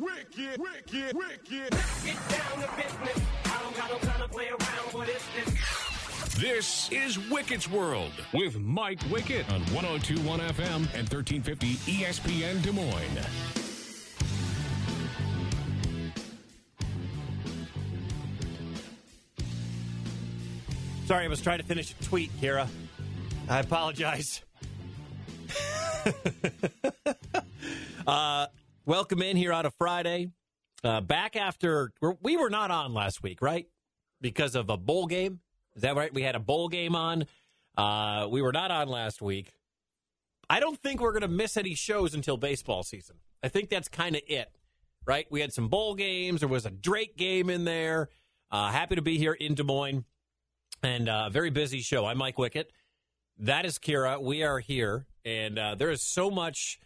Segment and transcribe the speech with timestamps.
[0.00, 1.70] wicked, wicked, wicked, wicked.
[2.04, 3.20] Get down to business.
[3.44, 4.92] I don't got no time to play around.
[4.92, 6.34] What is this?
[6.36, 13.26] This is Wicket's World with Mike Wicket on 1021 FM and 1350 ESPN Des Moines.
[21.06, 22.68] Sorry, I was trying to finish a tweet, Kira.
[23.48, 24.42] I apologize.
[28.06, 28.46] uh,
[28.86, 30.30] welcome in here on a Friday.
[30.82, 33.66] Uh, back after we were not on last week, right?
[34.20, 35.40] Because of a bowl game.
[35.74, 36.12] Is that right?
[36.12, 37.26] We had a bowl game on.
[37.76, 39.52] Uh, we were not on last week.
[40.48, 43.16] I don't think we're going to miss any shows until baseball season.
[43.42, 44.50] I think that's kind of it,
[45.06, 45.26] right?
[45.30, 46.40] We had some bowl games.
[46.40, 48.08] There was a Drake game in there.
[48.50, 50.04] Uh, happy to be here in Des Moines
[50.82, 52.06] and a uh, very busy show.
[52.06, 52.72] I'm Mike Wicket.
[53.38, 54.20] That is Kira.
[54.20, 56.78] We are here, and uh, there is so much.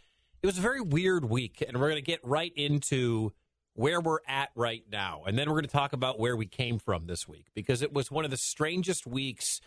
[0.45, 3.33] It was a very weird week, and we're going to get right into
[3.73, 5.23] where we're at right now.
[5.27, 7.95] And then we're going to talk about where we came from this week because it
[7.95, 9.63] was one of the strangest weeks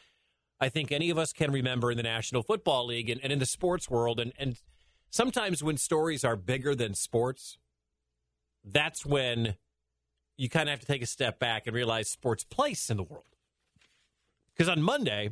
[0.59, 3.39] I think any of us can remember in the National Football League and, and in
[3.39, 4.19] the sports world.
[4.19, 4.57] And, and
[5.09, 7.57] sometimes when stories are bigger than sports,
[8.63, 9.55] that's when
[10.37, 13.03] you kind of have to take a step back and realize sports' place in the
[13.03, 13.35] world.
[14.55, 15.31] Because on Monday,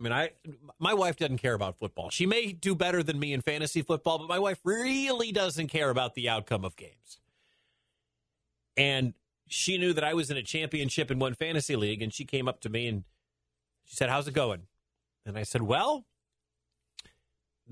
[0.00, 0.30] I mean, I
[0.78, 2.08] my wife doesn't care about football.
[2.08, 5.90] She may do better than me in fantasy football, but my wife really doesn't care
[5.90, 7.20] about the outcome of games.
[8.76, 9.12] And
[9.46, 12.48] she knew that I was in a championship in one fantasy league, and she came
[12.48, 13.04] up to me and
[13.84, 14.62] she said, "How's it going?"
[15.26, 16.06] And I said, "Well."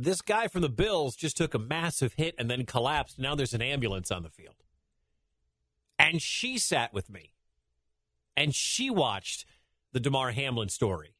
[0.01, 3.19] This guy from the Bills just took a massive hit and then collapsed.
[3.19, 4.55] Now there's an ambulance on the field.
[5.99, 7.33] And she sat with me
[8.37, 9.45] and she watched
[9.91, 11.17] the Damar Hamlin story.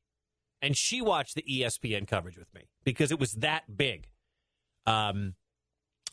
[0.61, 4.09] And she watched the ESPN coverage with me because it was that big.
[4.87, 5.35] Um,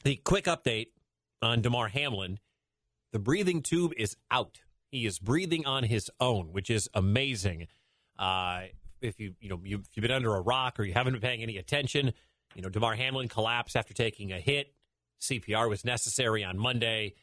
[0.03, 0.87] the quick update
[1.41, 2.39] on Damar Hamlin
[3.15, 4.59] the breathing tube is out.
[4.91, 7.67] He is breathing on his own, which is amazing.
[8.19, 8.63] Uh,
[8.99, 11.21] if you you know you, if you've been under a rock or you haven't been
[11.21, 12.11] paying any attention,
[12.55, 14.73] you know Damar Hamlin collapsed after taking a hit.
[15.21, 17.13] CPR was necessary on Monday,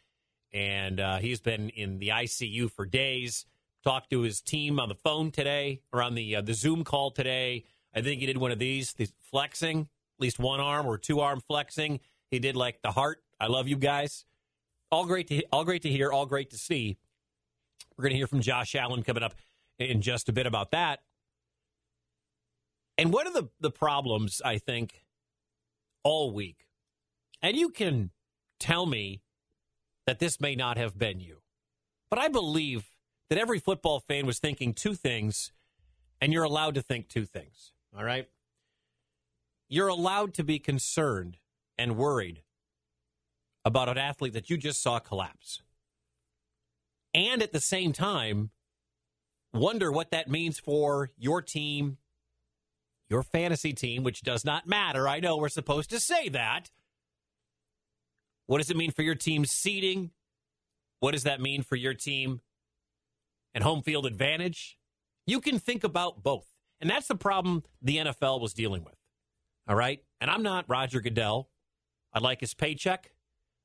[0.50, 3.44] and uh, he's been in the ICU for days
[3.82, 7.10] talked to his team on the phone today or on the uh, the Zoom call
[7.10, 7.64] today.
[7.94, 11.20] I think he did one of these, the flexing, at least one arm or two
[11.20, 12.00] arm flexing.
[12.30, 13.22] He did like the heart.
[13.38, 14.24] I love you guys.
[14.90, 16.96] All great to all great to hear, all great to see.
[17.96, 19.34] We're going to hear from Josh Allen coming up
[19.78, 21.00] in just a bit about that.
[22.96, 25.04] And one of the the problems I think
[26.04, 26.66] all week,
[27.42, 28.10] and you can
[28.58, 29.22] tell me
[30.06, 31.38] that this may not have been you,
[32.10, 32.91] but I believe
[33.32, 35.52] that every football fan was thinking two things,
[36.20, 37.72] and you're allowed to think two things.
[37.96, 38.28] All right?
[39.70, 41.38] You're allowed to be concerned
[41.78, 42.42] and worried
[43.64, 45.62] about an athlete that you just saw collapse.
[47.14, 48.50] And at the same time,
[49.54, 51.96] wonder what that means for your team,
[53.08, 55.08] your fantasy team, which does not matter.
[55.08, 56.70] I know we're supposed to say that.
[58.44, 60.10] What does it mean for your team's seeding?
[61.00, 62.42] What does that mean for your team
[63.54, 64.78] and home field advantage.
[65.26, 66.46] You can think about both.
[66.80, 68.96] And that's the problem the NFL was dealing with.
[69.68, 70.02] All right.
[70.20, 71.48] And I'm not Roger Goodell.
[72.12, 73.12] I like his paycheck.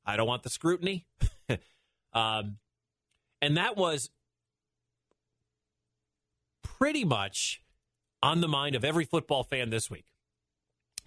[0.06, 1.06] I don't want the scrutiny.
[2.14, 2.58] um,
[3.42, 4.10] and that was
[6.64, 7.62] pretty much
[8.22, 10.06] on the mind of every football fan this week.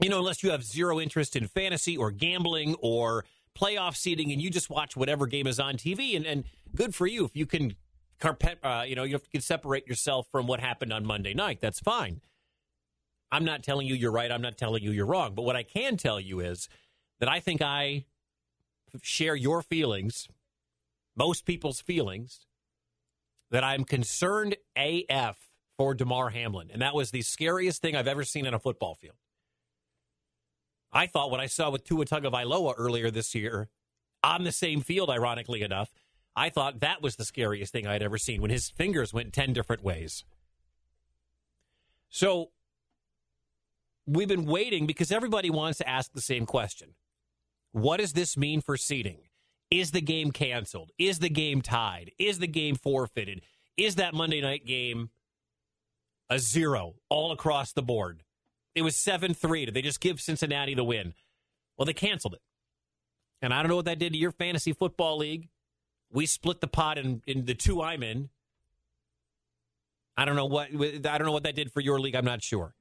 [0.00, 3.24] You know, unless you have zero interest in fantasy or gambling or
[3.58, 7.06] playoff seating and you just watch whatever game is on TV, and, and good for
[7.06, 7.74] you if you can
[8.20, 11.60] carpet, uh, you know, you can separate yourself from what happened on Monday night.
[11.60, 12.20] That's fine.
[13.32, 14.30] I'm not telling you you're right.
[14.30, 15.34] I'm not telling you you're wrong.
[15.34, 16.68] But what I can tell you is
[17.20, 18.04] that I think I
[19.02, 20.28] share your feelings,
[21.16, 22.46] most people's feelings,
[23.50, 25.36] that I'm concerned AF
[25.76, 26.70] for Damar Hamlin.
[26.72, 29.16] And that was the scariest thing I've ever seen on a football field.
[30.92, 33.68] I thought what I saw with Tua Tagovailoa earlier this year
[34.22, 35.90] on the same field, ironically enough,
[36.36, 39.52] I thought that was the scariest thing I'd ever seen when his fingers went 10
[39.52, 40.24] different ways.
[42.08, 42.50] So
[44.06, 46.94] we've been waiting because everybody wants to ask the same question
[47.72, 49.18] What does this mean for seeding?
[49.70, 50.90] Is the game canceled?
[50.98, 52.10] Is the game tied?
[52.18, 53.42] Is the game forfeited?
[53.76, 55.10] Is that Monday night game
[56.28, 58.24] a zero all across the board?
[58.74, 59.66] It was 7 3.
[59.66, 61.14] Did they just give Cincinnati the win?
[61.76, 62.42] Well, they canceled it.
[63.42, 65.48] And I don't know what that did to your fantasy football league.
[66.12, 68.30] We split the pot in, in the two I'm in.
[70.16, 72.14] I don't know what I don't know what that did for your league.
[72.14, 72.74] I'm not sure.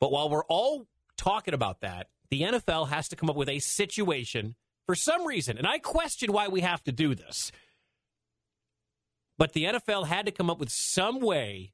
[0.00, 0.86] But while we're all
[1.16, 4.54] talking about that, the NFL has to come up with a situation
[4.86, 7.52] for some reason, and I question why we have to do this,
[9.36, 11.72] but the NFL had to come up with some way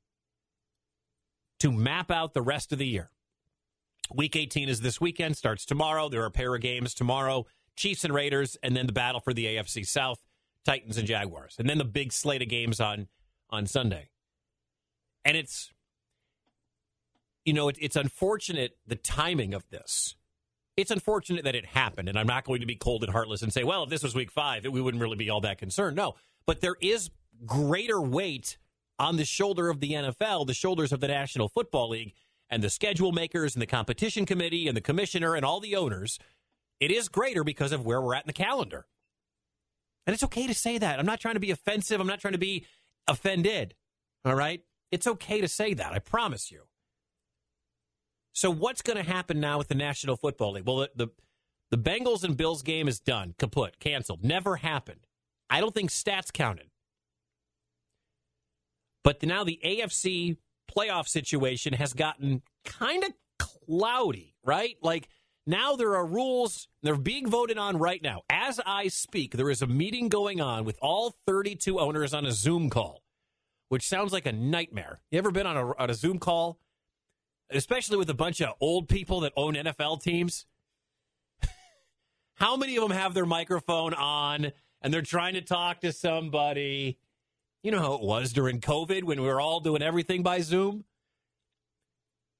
[1.61, 3.11] to map out the rest of the year.
[4.12, 6.08] Week 18 is this weekend, starts tomorrow.
[6.08, 9.35] There are a pair of games tomorrow Chiefs and Raiders, and then the battle for
[9.35, 10.20] the AFC South,
[10.64, 11.56] Titans and Jaguars.
[11.58, 13.08] And then the big slate of games on,
[13.50, 14.08] on Sunday.
[15.25, 15.72] And it's,
[17.44, 20.16] you know, it, it's unfortunate the timing of this.
[20.76, 22.08] It's unfortunate that it happened.
[22.08, 24.14] And I'm not going to be cold and heartless and say, well, if this was
[24.14, 25.96] week five, we wouldn't really be all that concerned.
[25.96, 26.16] No.
[26.46, 27.11] But there is
[27.46, 28.58] greater weight
[28.99, 32.14] on the shoulder of the NFL, the shoulders of the National Football League,
[32.50, 36.19] and the schedule makers and the competition committee and the commissioner and all the owners.
[36.81, 38.87] It is greater because of where we're at in the calendar.
[40.06, 40.99] And it's okay to say that.
[40.99, 42.01] I'm not trying to be offensive.
[42.01, 42.67] I'm not trying to be
[43.09, 43.75] offended.
[44.25, 44.62] All right?
[44.91, 45.93] It's okay to say that.
[45.93, 46.62] I promise you.
[48.33, 50.67] So what's going to happen now with the National Football League?
[50.67, 51.09] Well, the, the
[51.71, 55.06] the Bengals and Bills game is done, kaput, canceled, never happened.
[55.51, 56.71] I don't think stats counted.
[59.03, 60.37] But now the AFC
[60.71, 64.77] playoff situation has gotten kind of cloudy, right?
[64.83, 65.09] Like
[65.46, 68.23] now there are rules, they're being voted on right now.
[68.31, 72.32] As I speak, there is a meeting going on with all 32 owners on a
[72.32, 73.02] Zoom call,
[73.69, 75.00] which sounds like a nightmare.
[75.11, 76.58] You ever been on a, on a Zoom call?
[77.50, 80.46] Especially with a bunch of old people that own NFL teams?
[82.37, 84.50] How many of them have their microphone on
[84.81, 86.99] and they're trying to talk to somebody?
[87.62, 90.85] You know how it was during COVID when we were all doing everything by Zoom?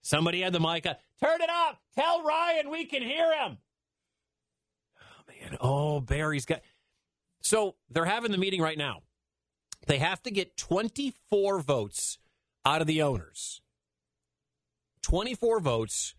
[0.04, 0.84] Somebody had the mic.
[0.84, 1.80] Turn it up.
[1.96, 3.56] Tell Ryan we can hear him.
[5.00, 5.56] Oh, man.
[5.62, 6.60] Oh, Barry's got.
[7.40, 9.00] So they're having the meeting right now.
[9.86, 12.18] They have to get 24 votes
[12.66, 13.62] out of the owners.
[15.02, 16.14] 24 votes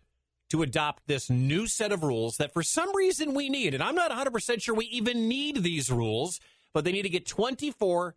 [0.50, 3.72] to adopt this new set of rules that for some reason we need.
[3.72, 6.40] And I'm not 100% sure we even need these rules,
[6.74, 8.16] but they need to get 24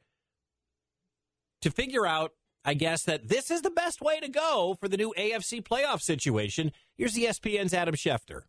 [1.62, 2.34] to figure out,
[2.66, 6.02] I guess, that this is the best way to go for the new AFC playoff
[6.02, 6.72] situation.
[6.98, 8.42] Here's ESPN's Adam Schefter.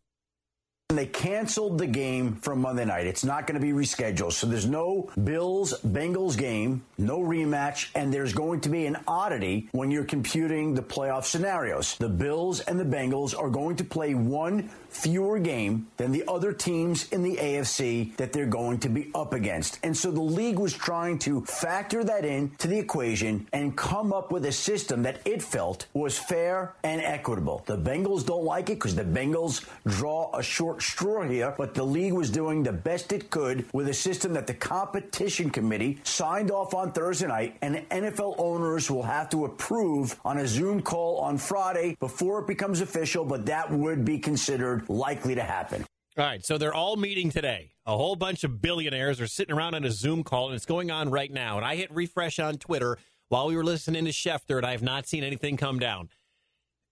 [0.95, 3.07] They canceled the game from Monday night.
[3.07, 4.33] It's not going to be rescheduled.
[4.33, 9.69] So there's no Bills Bengals game, no rematch, and there's going to be an oddity
[9.71, 11.95] when you're computing the playoff scenarios.
[11.97, 16.53] The Bills and the Bengals are going to play one fewer game than the other
[16.53, 19.79] teams in the AFC that they're going to be up against.
[19.83, 24.13] And so the league was trying to factor that in to the equation and come
[24.13, 27.63] up with a system that it felt was fair and equitable.
[27.65, 31.83] The Bengals don't like it because the Bengals draw a short straw here, but the
[31.83, 36.51] league was doing the best it could with a system that the competition committee signed
[36.51, 41.17] off on Thursday night, and NFL owners will have to approve on a Zoom call
[41.19, 45.85] on Friday before it becomes official, but that would be considered likely to happen.
[46.17, 47.71] All right, so they're all meeting today.
[47.85, 50.91] A whole bunch of billionaires are sitting around on a Zoom call, and it's going
[50.91, 51.55] on right now.
[51.55, 52.97] And I hit refresh on Twitter
[53.29, 56.09] while we were listening to Schefter, and I have not seen anything come down.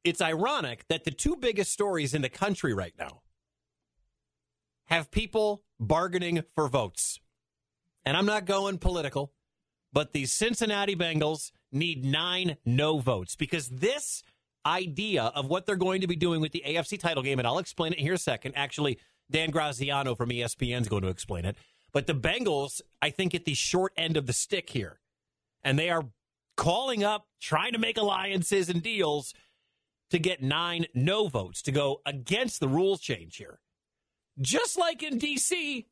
[0.05, 3.21] It's ironic that the two biggest stories in the country right now
[4.85, 7.19] have people bargaining for votes.
[8.05, 9.33] And I'm not going political,
[9.91, 14.23] but the Cincinnati Bengals need nine no votes because this
[14.69, 17.57] idea of what they're going to be doing with the AFC title game, and I'll
[17.57, 18.53] explain it here a second.
[18.55, 18.99] Actually,
[19.29, 21.57] Dan Graziano from ESPN is going to explain it.
[21.91, 24.99] But the Bengals, I think, at the short end of the stick here.
[25.63, 26.05] And they are
[26.55, 29.33] calling up, trying to make alliances and deals
[30.11, 33.59] to get nine no votes to go against the rules change here.
[34.39, 35.87] Just like in D.C.,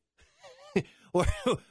[1.12, 1.28] where,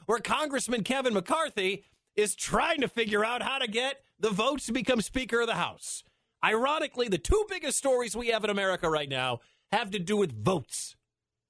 [0.07, 1.85] where Congressman Kevin McCarthy
[2.17, 5.55] is trying to figure out how to get the votes to become Speaker of the
[5.55, 6.05] House.
[6.47, 9.41] Ironically, the two biggest stories we have in America right now
[9.73, 10.95] have to do with votes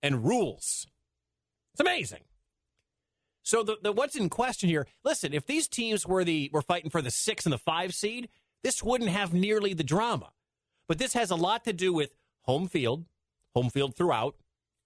[0.03, 0.87] and rules.
[1.75, 2.23] It's amazing.
[3.43, 4.87] So the, the what's in question here?
[5.05, 8.31] Listen, if these teams were the were fighting for the six and the five seed,
[8.65, 10.31] this wouldn't have nearly the drama.
[10.88, 13.05] But this has a lot to do with home field,
[13.55, 14.37] home field throughout,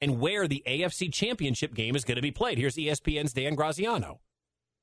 [0.01, 2.59] and where the AFC Championship game is going to be played.
[2.59, 4.21] Here's ESPN's Dan Graziano.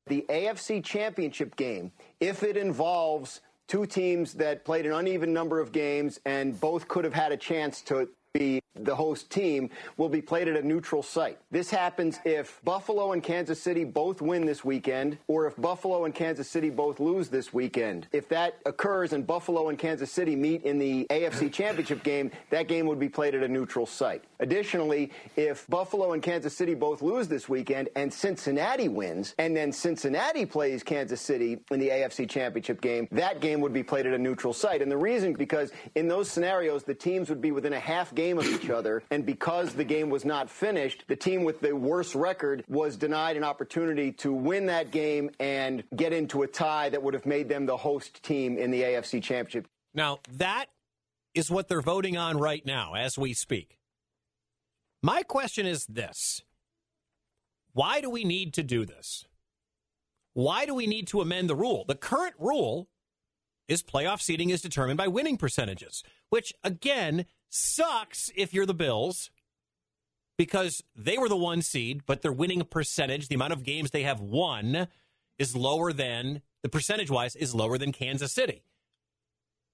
[0.07, 1.91] The AFC Championship game,
[2.21, 7.03] if it involves two teams that played an uneven number of games and both could
[7.03, 11.03] have had a chance to be the host team will be played at a neutral
[11.03, 11.37] site.
[11.51, 16.13] This happens if Buffalo and Kansas City both win this weekend, or if Buffalo and
[16.13, 18.07] Kansas City both lose this weekend.
[18.11, 22.67] If that occurs and Buffalo and Kansas City meet in the AFC Championship game, that
[22.67, 24.23] game would be played at a neutral site.
[24.39, 29.71] Additionally, if Buffalo and Kansas City both lose this weekend and Cincinnati wins, and then
[29.71, 34.13] Cincinnati plays Kansas City in the AFC Championship game, that game would be played at
[34.13, 34.81] a neutral site.
[34.81, 38.37] And the reason, because in those scenarios, the teams would be within a half game
[38.37, 39.03] of each each other.
[39.11, 43.37] And because the game was not finished, the team with the worst record was denied
[43.37, 47.49] an opportunity to win that game and get into a tie that would have made
[47.49, 49.67] them the host team in the AFC Championship.
[49.93, 50.67] Now, that
[51.33, 53.77] is what they're voting on right now as we speak.
[55.01, 56.41] My question is this
[57.73, 59.25] Why do we need to do this?
[60.33, 61.85] Why do we need to amend the rule?
[61.87, 62.89] The current rule
[63.67, 69.29] is playoff seeding is determined by winning percentages, which again sucks if you're the Bills
[70.37, 74.03] because they were the one seed, but their winning percentage, the amount of games they
[74.03, 74.87] have won,
[75.39, 78.63] is lower than the percentage wise is lower than Kansas City.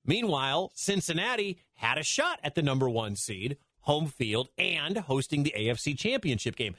[0.06, 5.54] Meanwhile, Cincinnati had a shot at the number one seed, home field, and hosting the
[5.58, 6.76] AFC championship game.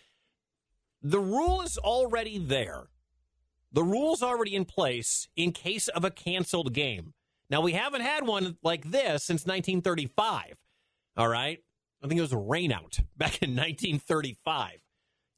[1.03, 2.85] The rule is already there.
[3.73, 7.15] The rule's already in place in case of a canceled game.
[7.51, 10.57] Now, we haven't had one like this since 1935.
[11.17, 11.59] All right.
[12.03, 14.71] I think it was a rainout back in 1935.
[14.71, 14.79] Can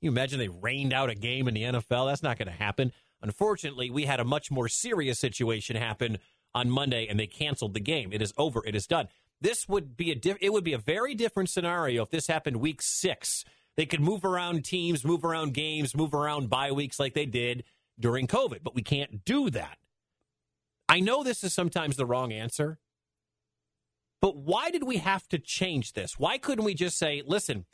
[0.00, 2.09] you imagine they rained out a game in the NFL?
[2.09, 2.92] That's not going to happen.
[3.23, 6.18] Unfortunately, we had a much more serious situation happen
[6.54, 8.12] on Monday, and they canceled the game.
[8.12, 8.64] It is over.
[8.66, 9.09] It is done.
[9.40, 12.56] This would be a diff- it would be a very different scenario if this happened
[12.56, 13.45] week six.
[13.76, 17.64] They could move around teams, move around games, move around bye weeks like they did
[17.99, 19.78] during COVID, but we can't do that.
[20.88, 22.78] I know this is sometimes the wrong answer,
[24.20, 26.18] but why did we have to change this?
[26.18, 27.66] Why couldn't we just say, listen,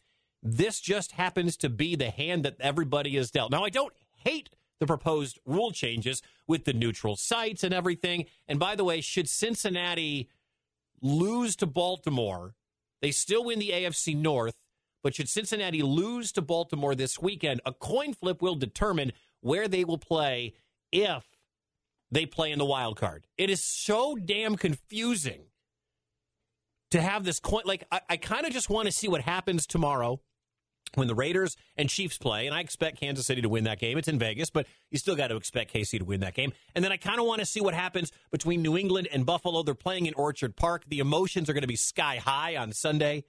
[0.42, 3.52] this just happens to be the hand that everybody is dealt?
[3.52, 3.94] Now, I don't
[4.24, 8.26] hate the proposed rule changes with the neutral sites and everything.
[8.48, 10.28] And by the way, should Cincinnati
[11.00, 12.54] lose to Baltimore,
[13.00, 14.56] they still win the AFC North.
[15.02, 19.84] But should Cincinnati lose to Baltimore this weekend, a coin flip will determine where they
[19.84, 20.54] will play
[20.92, 21.24] if
[22.10, 23.26] they play in the wild card.
[23.36, 25.42] It is so damn confusing
[26.92, 27.62] to have this coin.
[27.64, 30.20] Like, I, I kind of just want to see what happens tomorrow
[30.94, 33.96] when the Raiders and Chiefs play, and I expect Kansas City to win that game.
[33.96, 36.52] It's in Vegas, but you still got to expect KC to win that game.
[36.74, 39.62] And then I kind of want to see what happens between New England and Buffalo.
[39.62, 40.84] They're playing in Orchard Park.
[40.86, 43.24] The emotions are going to be sky high on Sunday.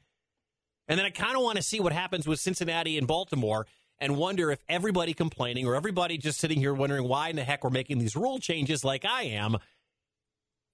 [0.90, 3.66] And then I kind of want to see what happens with Cincinnati and Baltimore
[3.98, 7.64] and wonder if everybody complaining or everybody just sitting here wondering why in the heck
[7.64, 9.56] we're making these rule changes like I am,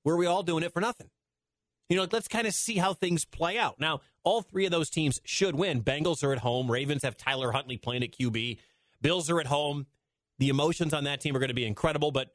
[0.03, 1.11] were we all doing it for nothing?
[1.89, 3.79] You know, let's kind of see how things play out.
[3.79, 5.83] Now, all three of those teams should win.
[5.83, 6.69] Bengals are at home.
[6.69, 8.59] Ravens have Tyler Huntley playing at QB.
[9.01, 9.87] Bills are at home.
[10.37, 12.29] The emotions on that team are going to be incredible, but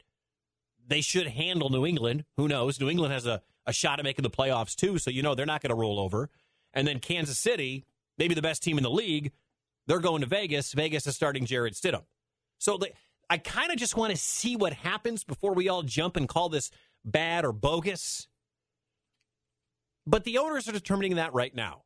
[0.86, 2.24] they should handle New England.
[2.36, 2.80] Who knows?
[2.80, 5.46] New England has a, a shot at making the playoffs, too, so you know they're
[5.46, 6.30] not going to roll over.
[6.74, 7.86] And then Kansas City,
[8.18, 9.32] maybe the best team in the league,
[9.86, 10.72] they're going to Vegas.
[10.72, 12.02] Vegas is starting Jarrett Stidham.
[12.58, 12.78] So
[13.30, 16.48] I kind of just want to see what happens before we all jump and call
[16.48, 16.70] this
[17.04, 18.28] bad or bogus.
[20.06, 21.82] But the owners are determining that right now.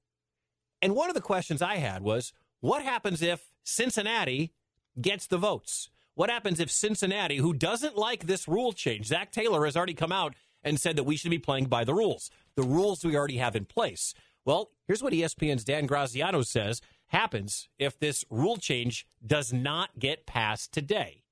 [0.83, 4.53] And one of the questions I had was what happens if Cincinnati
[5.01, 5.91] gets the votes?
[6.15, 10.11] What happens if Cincinnati, who doesn't like this rule change, Zac Taylor has already come
[10.11, 10.35] out
[10.65, 13.55] and said that we should be playing by the rules, the rules we already have
[13.55, 14.15] in place.
[14.45, 20.27] Well, here's what ESPN's Dan Graziano says happens if this rule change does not get
[20.27, 21.23] passed today.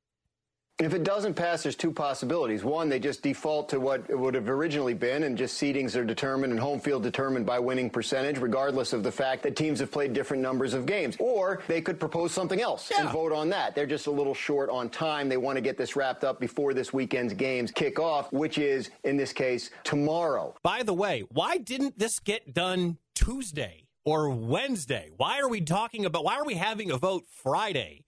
[0.78, 2.62] If it doesn't pass, there's two possibilities.
[2.62, 6.04] One, they just default to what it would have originally been, and just seedings are
[6.04, 9.90] determined and home field determined by winning percentage, regardless of the fact that teams have
[9.90, 11.16] played different numbers of games.
[11.18, 13.04] Or they could propose something else Yeah.
[13.04, 13.75] and vote on that.
[13.75, 15.30] They're just a little short on time.
[15.30, 18.90] They want to get this wrapped up before this weekend's games kick off, which is,
[19.02, 20.54] in this case, tomorrow.
[20.62, 25.11] By the way, why didn't this get done Tuesday or Wednesday?
[25.16, 28.02] Why are we talking about why are we having a vote Friday?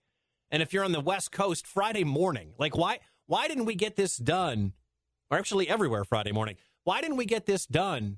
[0.51, 2.53] And if you're on the West Coast, Friday morning.
[2.57, 4.73] Like why why didn't we get this done?
[5.29, 6.55] Or actually everywhere Friday morning.
[6.83, 8.17] Why didn't we get this done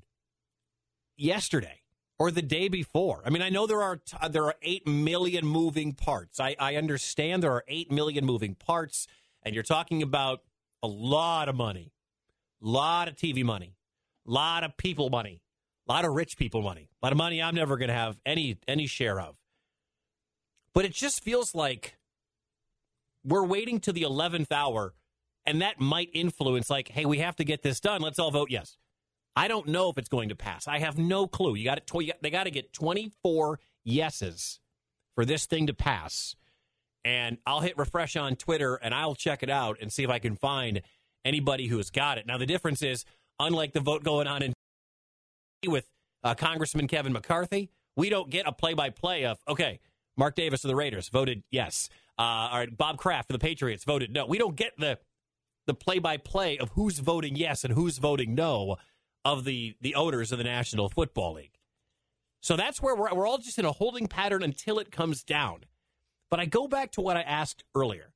[1.16, 1.80] yesterday
[2.18, 3.22] or the day before?
[3.26, 6.40] I mean, I know there are t- there are 8 million moving parts.
[6.40, 9.06] I I understand there are 8 million moving parts
[9.42, 10.42] and you're talking about
[10.82, 11.92] a lot of money.
[12.62, 13.76] a lot of TV money.
[14.26, 15.42] a lot of people money.
[15.88, 16.88] A lot of rich people money.
[17.02, 19.36] A lot of money I'm never going to have any any share of.
[20.72, 21.98] But it just feels like
[23.24, 24.94] we're waiting to the 11th hour
[25.46, 28.00] and that might influence like hey we have to get this done.
[28.00, 28.76] Let's all vote yes.
[29.34, 30.68] I don't know if it's going to pass.
[30.68, 31.54] I have no clue.
[31.54, 34.60] You got it they got to get 24 yeses
[35.14, 36.36] for this thing to pass.
[37.04, 40.20] And i'll hit refresh on twitter and i'll check it out and see if i
[40.20, 40.82] can find
[41.24, 42.26] anybody who has got it.
[42.26, 43.04] Now the difference is
[43.40, 44.52] unlike the vote going on in
[45.66, 45.86] with
[46.24, 49.80] uh, congressman kevin mccarthy we don't get a play-by-play of okay
[50.16, 51.88] mark davis of the raiders voted yes
[52.18, 54.26] uh, all right, Bob Kraft for the Patriots voted no.
[54.26, 54.98] We don't get the
[55.66, 58.76] the play by play of who's voting yes and who's voting no
[59.24, 61.58] of the the owners of the National Football League.
[62.40, 65.60] So that's where we're, we're all just in a holding pattern until it comes down.
[66.28, 68.12] But I go back to what I asked earlier.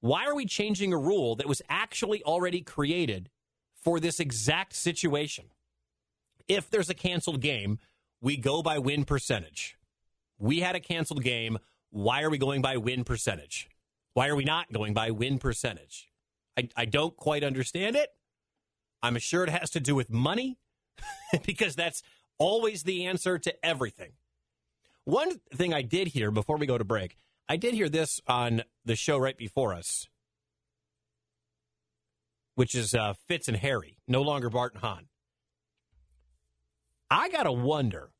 [0.00, 3.30] Why are we changing a rule that was actually already created
[3.74, 5.46] for this exact situation?
[6.48, 7.78] If there's a canceled game,
[8.20, 9.78] we go by win percentage.
[10.38, 11.58] We had a canceled game.
[11.94, 13.68] Why are we going by win percentage?
[14.14, 16.08] Why are we not going by win percentage?
[16.58, 18.08] I, I don't quite understand it.
[19.00, 20.58] I'm sure it has to do with money
[21.46, 22.02] because that's
[22.36, 24.14] always the answer to everything.
[25.04, 27.16] One thing I did hear before we go to break,
[27.48, 30.08] I did hear this on the show right before us,
[32.56, 35.06] which is uh, Fitz and Harry, no longer Bart and Hahn.
[37.08, 38.13] I got to wonder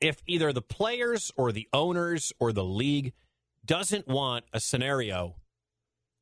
[0.00, 3.12] if either the players or the owners or the league
[3.64, 5.36] doesn't want a scenario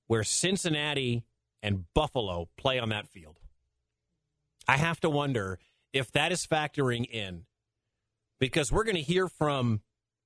[0.06, 1.24] where Cincinnati
[1.62, 3.38] and Buffalo play on that field.
[4.66, 5.58] I have to wonder
[5.92, 7.44] if that is factoring in
[8.40, 9.80] because we're going to hear from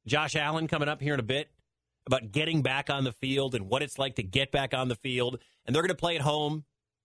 [0.07, 1.49] Josh Allen coming up here in a bit
[2.07, 4.97] about getting back on the field and what it's like to get back on the
[4.97, 5.39] field.
[5.65, 6.65] And they're going to play at home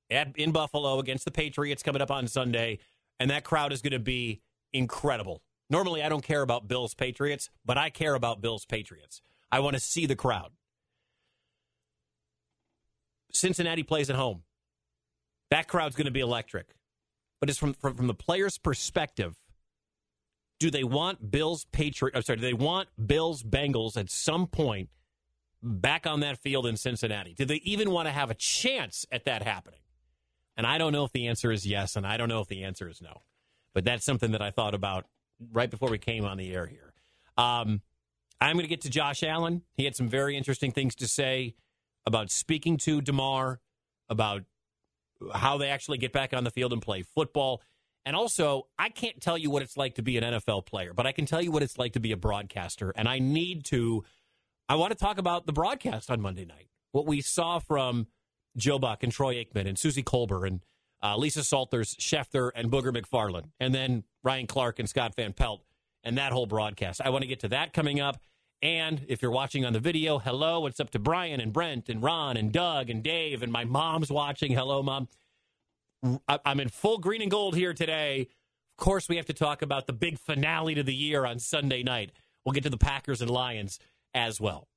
[0.09, 2.79] at, in Buffalo against the Patriots coming up on Sunday.
[3.19, 4.41] And that crowd is going to be
[4.73, 5.41] incredible.
[5.69, 9.21] Normally, I don't care about Bills Patriots, but I care about Bills Patriots.
[9.51, 10.51] I want to see the crowd.
[13.31, 14.43] Cincinnati plays at home.
[15.51, 16.75] That crowd's going to be electric.
[17.39, 19.35] But it's from, from, from the player's perspective.
[20.59, 22.15] Do they want Bills Patriot?
[22.15, 22.37] I'm sorry.
[22.37, 24.89] Do they want Bills Bengals at some point
[25.61, 27.35] back on that field in Cincinnati?
[27.35, 29.79] Do they even want to have a chance at that happening?
[30.55, 32.63] And I don't know if the answer is yes, and I don't know if the
[32.63, 33.21] answer is no.
[33.75, 35.05] But that's something that I thought about
[35.51, 36.93] right before we came on the air here.
[37.37, 37.81] Um,
[38.39, 39.63] I'm going to get to Josh Allen.
[39.75, 41.55] He had some very interesting things to say
[42.05, 43.59] about speaking to Damar,
[44.09, 44.43] about
[45.33, 47.61] how they actually get back on the field and play football.
[48.05, 51.05] And also, I can't tell you what it's like to be an NFL player, but
[51.05, 52.93] I can tell you what it's like to be a broadcaster.
[52.95, 54.05] And I need to,
[54.69, 56.69] I want to talk about the broadcast on Monday night.
[56.91, 58.07] What we saw from
[58.55, 60.61] Joe Buck and Troy Aikman and Suzy Kolber and
[61.03, 65.63] uh, Lisa Salters, Schefter, and Booger McFarland, and then Ryan Clark and Scott Van Pelt,
[66.03, 67.01] and that whole broadcast.
[67.03, 68.21] I want to get to that coming up.
[68.61, 72.01] And if you're watching on the video, hello, it's up to Brian and Brent and
[72.01, 74.51] Ron and Doug and Dave, and my mom's watching.
[74.53, 75.07] Hello, mom.
[76.27, 78.21] I'm in full green and gold here today.
[78.21, 81.83] Of course, we have to talk about the big finale to the year on Sunday
[81.83, 82.11] night.
[82.45, 83.79] We'll get to the Packers and Lions
[84.13, 84.67] as well.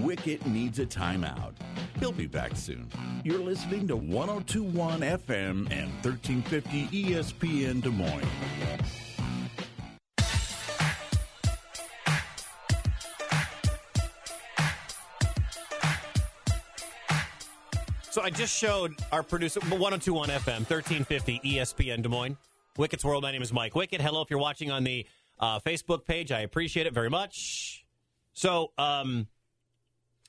[0.00, 1.52] Wicket needs a timeout.
[1.98, 2.88] He'll be back soon.
[3.24, 8.26] You're listening to 1021 FM and 1350 ESPN Des Moines.
[18.10, 22.36] So I just showed our producer, 1021 FM, 1350 ESPN Des Moines.
[22.76, 23.22] Wicket's World.
[23.22, 24.00] My name is Mike Wicket.
[24.00, 25.06] Hello, if you're watching on the
[25.38, 27.84] uh, Facebook page, I appreciate it very much.
[28.32, 29.28] So, um,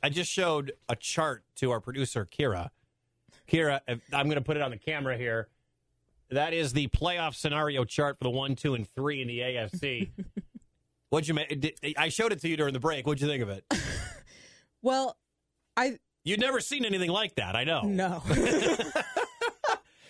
[0.03, 2.69] I just showed a chart to our producer, Kira.
[3.49, 5.47] Kira, I'm going to put it on the camera here.
[6.29, 10.09] That is the playoff scenario chart for the one, two, and three in the AFC.
[11.09, 11.95] What'd you make?
[11.97, 13.05] I showed it to you during the break.
[13.05, 13.65] What'd you think of it?
[14.85, 15.15] Well,
[15.77, 17.55] I You'd never seen anything like that.
[17.55, 17.83] I know.
[17.83, 18.21] no.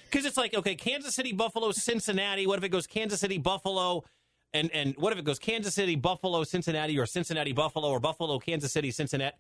[0.10, 2.46] Because it's like, okay, Kansas City, Buffalo, Cincinnati.
[2.46, 4.04] What if it goes Kansas City, Buffalo,
[4.54, 8.38] and and what if it goes Kansas City, Buffalo, Cincinnati, or Cincinnati, Buffalo, or Buffalo,
[8.38, 9.36] Kansas City, Cincinnati?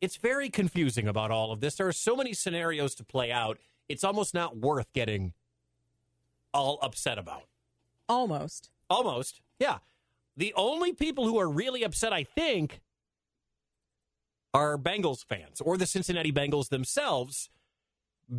[0.00, 1.74] It's very confusing about all of this.
[1.74, 3.58] There are so many scenarios to play out.
[3.88, 5.32] It's almost not worth getting
[6.54, 7.44] all upset about.
[8.08, 8.70] Almost.
[8.88, 9.78] Almost, yeah.
[10.36, 12.80] The only people who are really upset, I think,
[14.54, 17.50] are Bengals fans or the Cincinnati Bengals themselves,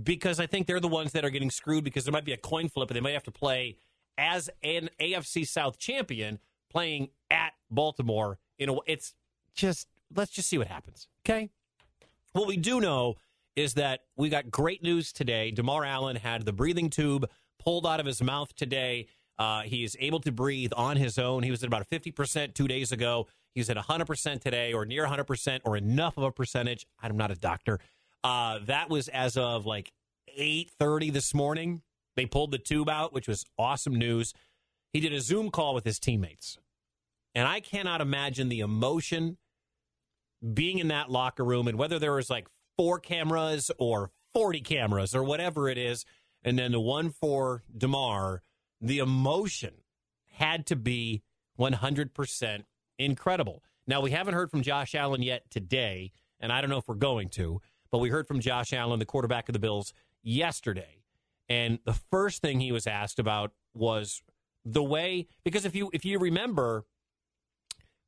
[0.03, 2.37] because I think they're the ones that are getting screwed because there might be a
[2.37, 3.77] coin flip and they might have to play
[4.17, 8.39] as an AFC South champion playing at Baltimore.
[8.57, 9.13] You know, it's
[9.53, 11.07] just let's just see what happens.
[11.25, 11.49] Okay.
[12.33, 13.15] What we do know
[13.55, 15.51] is that we got great news today.
[15.51, 19.07] Damar Allen had the breathing tube pulled out of his mouth today.
[19.37, 21.43] Uh, he is able to breathe on his own.
[21.43, 23.27] He was at about 50% two days ago.
[23.53, 26.85] He's at 100% today, or near 100%, or enough of a percentage.
[27.01, 27.79] I'm not a doctor.
[28.23, 29.91] Uh, that was as of like
[30.37, 31.81] 8:30 this morning.
[32.15, 34.33] They pulled the tube out, which was awesome news.
[34.91, 36.57] He did a Zoom call with his teammates,
[37.33, 39.37] and I cannot imagine the emotion
[40.53, 42.47] being in that locker room and whether there was like
[42.77, 46.05] four cameras or 40 cameras or whatever it is,
[46.43, 48.41] and then the one for Damar,
[48.79, 49.73] the emotion
[50.33, 51.21] had to be
[51.59, 52.63] 100%
[52.97, 53.63] incredible.
[53.87, 56.95] Now, we haven't heard from Josh Allen yet today, and I don't know if we're
[56.95, 57.59] going to,
[57.91, 61.03] but we heard from Josh Allen, the quarterback of the Bills, yesterday.
[61.49, 64.21] And the first thing he was asked about was
[64.65, 66.85] the way because if you if you remember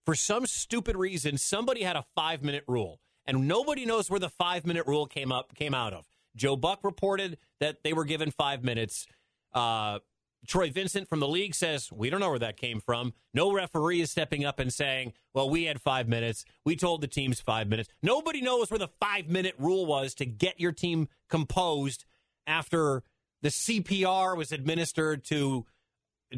[0.06, 4.30] for some stupid reason somebody had a 5 minute rule and nobody knows where the
[4.30, 6.06] 5 minute rule came up came out of.
[6.36, 9.08] Joe Buck reported that they were given 5 minutes.
[9.54, 10.00] Uh
[10.48, 13.14] Troy Vincent from the league says, We don't know where that came from.
[13.34, 16.46] No referee is stepping up and saying, Well, we had five minutes.
[16.66, 17.90] We told the teams five minutes.
[18.02, 22.06] Nobody knows where the five minute rule was to get your team composed
[22.48, 23.04] after
[23.42, 25.66] the CPR was administered to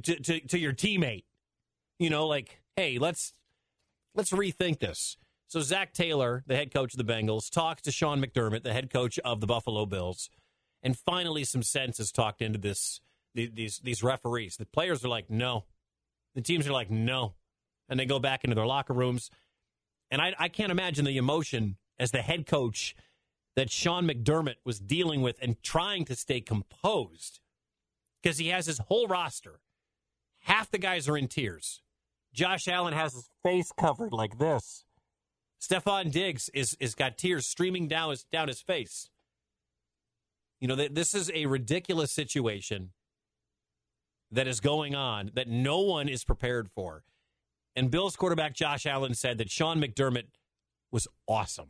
[0.01, 1.23] to, to, to your teammate.
[1.99, 3.33] You know, like, hey, let's
[4.15, 5.17] let's rethink this.
[5.47, 8.91] So Zac Taylor, the head coach of the Bengals, talks to Sean McDermott, the head
[8.91, 10.29] coach of the Buffalo Bills,
[10.81, 13.01] and finally some sense is talked into this
[13.35, 14.57] these these referees.
[14.57, 15.65] The players are like, no.
[16.35, 17.33] The teams are like, no.
[17.89, 19.29] And they go back into their locker rooms.
[20.09, 22.95] And I, I can't imagine the emotion as the head coach
[23.55, 27.39] that Sean McDermott was dealing with and trying to stay composed
[28.21, 29.59] because he has his whole roster.
[30.39, 31.82] Half the guys are in tears.
[32.33, 34.85] Josh Allen has his face covered like this.
[35.61, 39.09] Stefon Diggs is is got tears streaming down his down his face.
[40.59, 42.91] You know, this is a ridiculous situation
[44.31, 47.03] that is going on that no one is prepared for.
[47.75, 50.27] And Bills quarterback Josh Allen said that Sean McDermott
[50.91, 51.69] was awesome.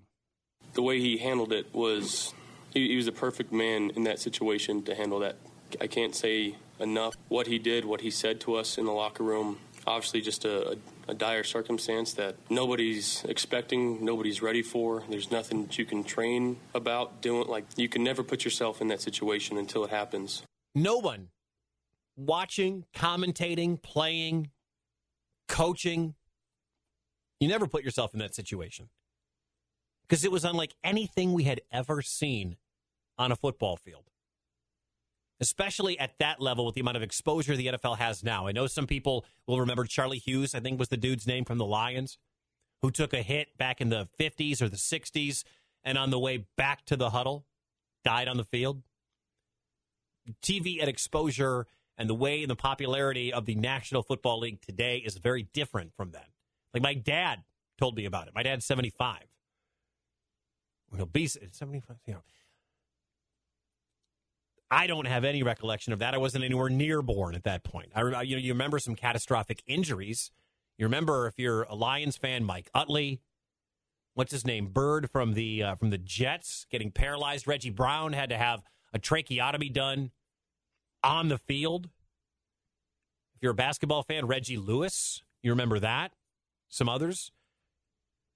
[0.73, 2.33] The way he handled it was
[2.73, 5.37] he, he was a perfect man in that situation to handle that.
[5.81, 9.23] I can't say enough what he did, what he said to us in the locker
[9.23, 9.57] room.
[9.85, 15.03] Obviously, just a, a, dire circumstance that nobody's expecting, nobody's ready for.
[15.09, 17.47] There's nothing that you can train about doing.
[17.47, 20.43] Like, you can never put yourself in that situation until it happens.
[20.73, 21.29] No one
[22.15, 24.51] watching, commentating, playing,
[25.47, 26.15] coaching.
[27.39, 28.89] You never put yourself in that situation
[30.07, 32.57] because it was unlike anything we had ever seen
[33.17, 34.09] on a football field,
[35.43, 38.47] especially at that level with the amount of exposure the NFL has now.
[38.47, 41.57] I know some people will remember Charlie Hughes, I think was the dude's name from
[41.57, 42.17] the Lions,
[42.81, 45.43] who took a hit back in the 50s or the 60s
[45.83, 47.45] and on the way back to the huddle
[48.05, 48.83] died on the field.
[50.41, 54.97] TV and exposure and the way and the popularity of the National Football League today
[54.97, 56.23] is very different from then.
[56.73, 57.43] Like my dad
[57.77, 58.33] told me about it.
[58.33, 59.19] My dad's 75.
[60.95, 62.23] He'll be 75, you know.
[64.73, 66.15] I don't have any recollection of that.
[66.15, 67.91] I wasn't anywhere near born at that point.
[67.95, 70.31] I, you know, you remember some catastrophic injuries.
[70.79, 73.21] You remember if you're a Lions fan, Mike Utley,
[74.15, 77.47] what's his name, Byrd from the uh, from the Jets, getting paralyzed.
[77.47, 80.09] Reggie Brown had to have a tracheotomy done
[81.03, 81.85] on the field.
[83.35, 86.13] If you're a basketball fan, Reggie Lewis, you remember that.
[86.67, 87.31] Some others.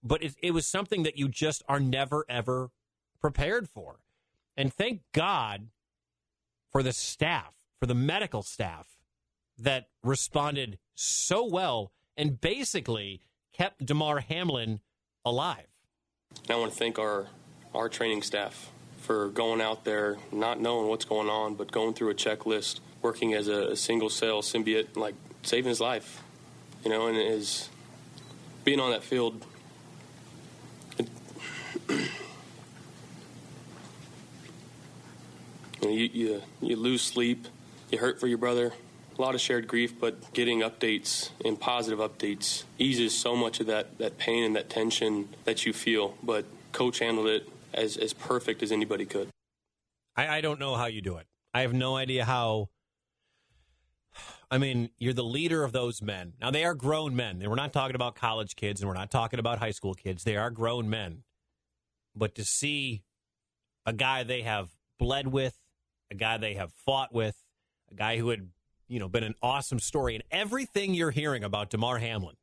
[0.04, 2.69] But it, it was something that you just are never, ever
[3.19, 4.02] prepared for.
[4.56, 5.69] And thank God
[6.71, 8.97] for the staff, for the medical staff
[9.58, 13.21] that responded so well and basically
[13.53, 14.82] kept Damar Hamlin
[15.25, 15.67] alive.
[16.49, 17.27] I want to thank our
[17.73, 22.10] our training staff for going out there, not knowing what's going on, but going through
[22.10, 26.23] a checklist, working as a, a single cell symbiote, like saving his life,
[26.84, 27.69] you know, and is
[28.63, 29.45] being on that field.
[30.97, 31.08] It,
[35.82, 37.48] you, you, you lose sleep,
[37.92, 38.74] you hurt for your brother,
[39.18, 43.68] a lot of shared grief, but getting updates and positive updates eases so much of
[43.68, 46.18] that, that pain and that tension that you feel.
[46.22, 49.30] But coach handled it as as perfect as anybody could.
[50.16, 51.28] I, I don't know how you do it.
[51.54, 52.70] I have no idea how.
[54.50, 56.34] I mean, you're the leader of those men.
[56.40, 57.44] Now they are grown men.
[57.46, 60.24] We're not talking about college kids, and we're not talking about high school kids.
[60.24, 61.24] They are grown men.
[62.16, 63.04] But to see
[63.86, 65.58] a guy they have bled with,
[66.12, 67.36] a guy they have fought with,
[67.91, 68.50] a guy who had,
[68.88, 72.36] you know, been an awesome story, and everything you're hearing about Damar Hamlin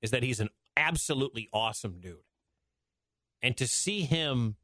[0.00, 2.18] is that he's an absolutely awesome dude
[3.42, 4.56] and to see him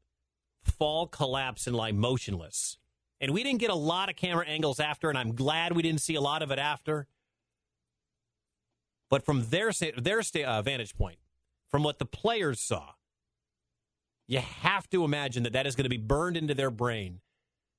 [0.63, 2.77] fall, collapse, and lie motionless.
[3.21, 6.01] And we didn't get a lot of camera angles after, and I'm glad we didn't
[6.01, 7.07] see a lot of it after.
[9.09, 11.19] But from their their uh, vantage point,
[11.69, 12.91] from what the players saw,
[14.27, 17.21] you have to imagine that that is going to be burned into their brain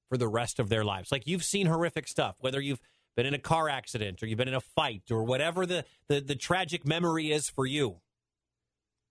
[0.09, 1.11] for the rest of their lives.
[1.11, 2.81] Like you've seen horrific stuff, whether you've
[3.16, 6.21] been in a car accident or you've been in a fight or whatever the, the,
[6.21, 7.97] the tragic memory is for you.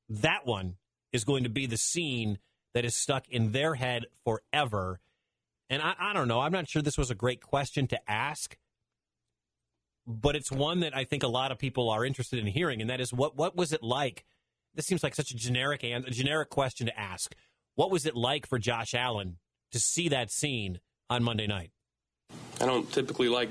[0.08, 0.76] That one
[1.12, 2.38] is going to be the scene
[2.74, 5.00] that is stuck in their head forever.
[5.70, 6.42] And I, I don't know.
[6.42, 8.58] I'm not sure this was a great question to ask,
[10.06, 12.90] but it's one that I think a lot of people are interested in hearing, and
[12.90, 14.26] that is what what was it like?
[14.76, 17.34] This seems like such a generic a generic question to ask.
[17.74, 19.38] What was it like for Josh Allen
[19.76, 21.70] to see that scene on Monday night?
[22.62, 23.50] I don't typically like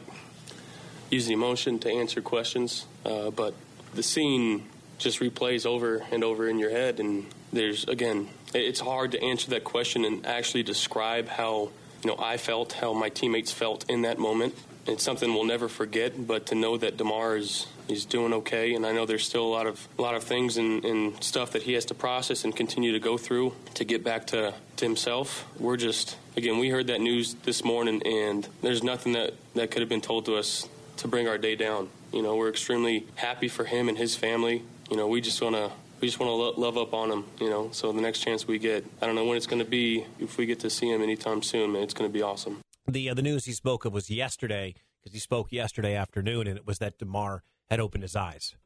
[1.10, 3.52] using emotion to answer questions, uh, but
[3.92, 4.64] the scene
[4.96, 9.50] just replays over and over in your head, and there's again, it's hard to answer
[9.50, 11.68] that question and actually describe how
[12.02, 14.54] you know I felt, how my teammates felt in that moment.
[14.86, 18.84] It's something we'll never forget, but to know that Damar is he's doing okay, and
[18.86, 21.62] I know there's still a lot of a lot of things and, and stuff that
[21.62, 25.46] he has to process and continue to go through to get back to, to himself.
[25.58, 29.80] We're just again, we heard that news this morning, and there's nothing that that could
[29.80, 30.68] have been told to us
[30.98, 31.88] to bring our day down.
[32.12, 34.62] You know, we're extremely happy for him and his family.
[34.90, 35.70] You know, we just want to
[36.00, 37.24] we just want to lo- love up on him.
[37.40, 39.68] You know, so the next chance we get, I don't know when it's going to
[39.68, 40.04] be.
[40.20, 42.63] If we get to see him anytime soon, man, it's going to be awesome.
[42.86, 46.56] The uh, the news he spoke of was yesterday because he spoke yesterday afternoon, and
[46.58, 48.56] it was that Damar had opened his eyes,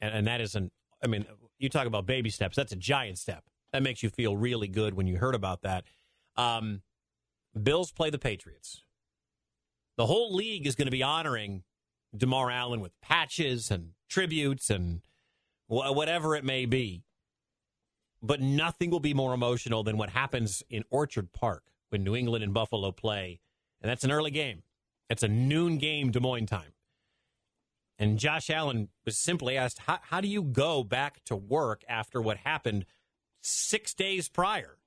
[0.00, 0.72] and, and that isn't.
[1.02, 1.26] I mean,
[1.58, 2.56] you talk about baby steps.
[2.56, 3.44] That's a giant step.
[3.72, 5.84] That makes you feel really good when you heard about that.
[6.36, 6.82] Um,
[7.60, 8.82] Bills play the Patriots.
[9.96, 11.64] The whole league is going to be honoring
[12.16, 15.00] Damar Allen with patches and tributes and
[15.66, 17.04] wh- whatever it may be.
[18.22, 22.44] But nothing will be more emotional than what happens in Orchard Park when New England
[22.44, 23.40] and Buffalo play.
[23.82, 24.62] And that's an early game.
[25.10, 26.72] It's a noon game, Des Moines time.
[27.98, 32.22] And Josh Allen was simply asked, how, how do you go back to work after
[32.22, 32.86] what happened
[33.42, 34.78] six days prior?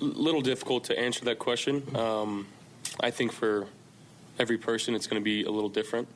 [0.00, 1.84] A little difficult to answer that question.
[1.94, 2.48] Um,
[3.00, 3.66] I think for
[4.38, 6.08] every person, it's going to be a little different.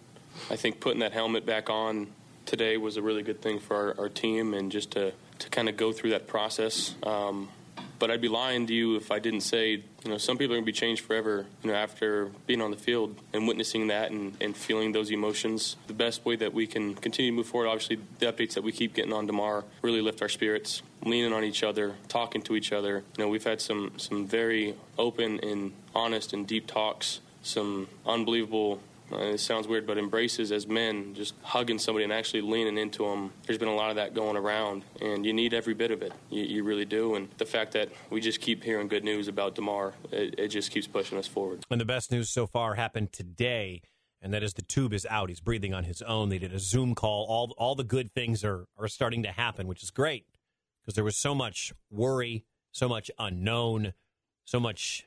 [0.50, 2.08] I think putting that helmet back on
[2.46, 5.68] today was a really good thing for our, our team and just to, to kind
[5.68, 6.94] of go through that process.
[7.02, 7.48] Um,
[7.98, 10.56] but I'd be lying to you if I didn't say, you know, some people are
[10.56, 14.10] going to be changed forever, you know, after being on the field and witnessing that
[14.10, 15.76] and, and feeling those emotions.
[15.86, 18.72] The best way that we can continue to move forward, obviously, the updates that we
[18.72, 22.72] keep getting on Damar really lift our spirits, leaning on each other, talking to each
[22.72, 23.02] other.
[23.16, 28.80] You know, we've had some, some very open and honest and deep talks, some unbelievable
[29.12, 33.04] uh, it sounds weird, but embraces as men, just hugging somebody and actually leaning into
[33.04, 33.32] them.
[33.46, 36.12] There's been a lot of that going around, and you need every bit of it.
[36.30, 37.14] You, you really do.
[37.14, 40.70] And the fact that we just keep hearing good news about Damar, it, it just
[40.70, 41.64] keeps pushing us forward.
[41.70, 43.82] And the best news so far happened today,
[44.20, 45.28] and that is the tube is out.
[45.28, 46.28] He's breathing on his own.
[46.28, 47.26] They did a Zoom call.
[47.28, 50.26] All all the good things are are starting to happen, which is great
[50.82, 53.92] because there was so much worry, so much unknown,
[54.44, 55.06] so much.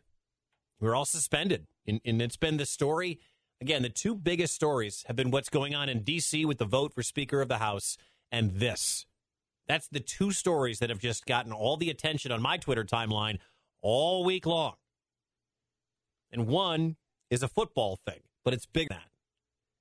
[0.81, 3.19] We're all suspended, and, and it's been the story
[3.61, 6.45] Again, the two biggest stories have been what's going on in D.C.
[6.45, 7.97] with the vote for Speaker of the House
[8.31, 9.05] and this.
[9.67, 13.37] That's the two stories that have just gotten all the attention on my Twitter timeline
[13.81, 14.75] all week long.
[16.31, 16.95] And one
[17.29, 19.09] is a football thing, but it's big that.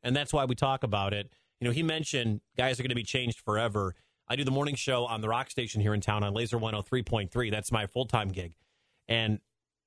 [0.03, 1.33] And that's why we talk about it.
[1.61, 3.95] You know, he mentioned guys are going to be changed forever.
[4.29, 7.51] I do the morning show on the rock station here in town on Lazer 103.3.
[7.51, 8.55] That's my full time gig.
[9.09, 9.41] And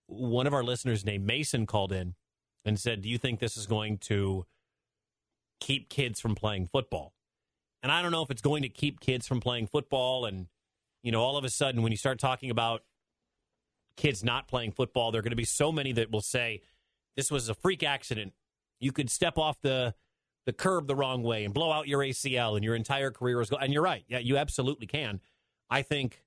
[0.07, 2.15] one of our listeners named Mason called in
[2.65, 4.45] and said, Do you think this is going to
[5.59, 7.13] keep kids from playing football?
[7.83, 10.25] And I don't know if it's going to keep kids from playing football.
[10.25, 10.47] And,
[11.01, 12.83] you know, all of a sudden, when you start talking about
[13.97, 16.61] kids not playing football, there are going to be so many that will say,
[17.15, 18.33] This was a freak accident.
[18.79, 19.93] You could step off the
[20.47, 23.49] the curb the wrong way and blow out your ACL and your entire career is
[23.49, 23.63] going.
[23.63, 24.03] And you're right.
[24.07, 25.19] Yeah, you absolutely can.
[25.69, 26.23] I think.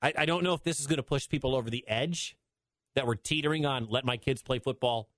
[0.00, 2.36] I, I don't know if this is going to push people over the edge
[2.94, 5.08] that were teetering on let my kids play football,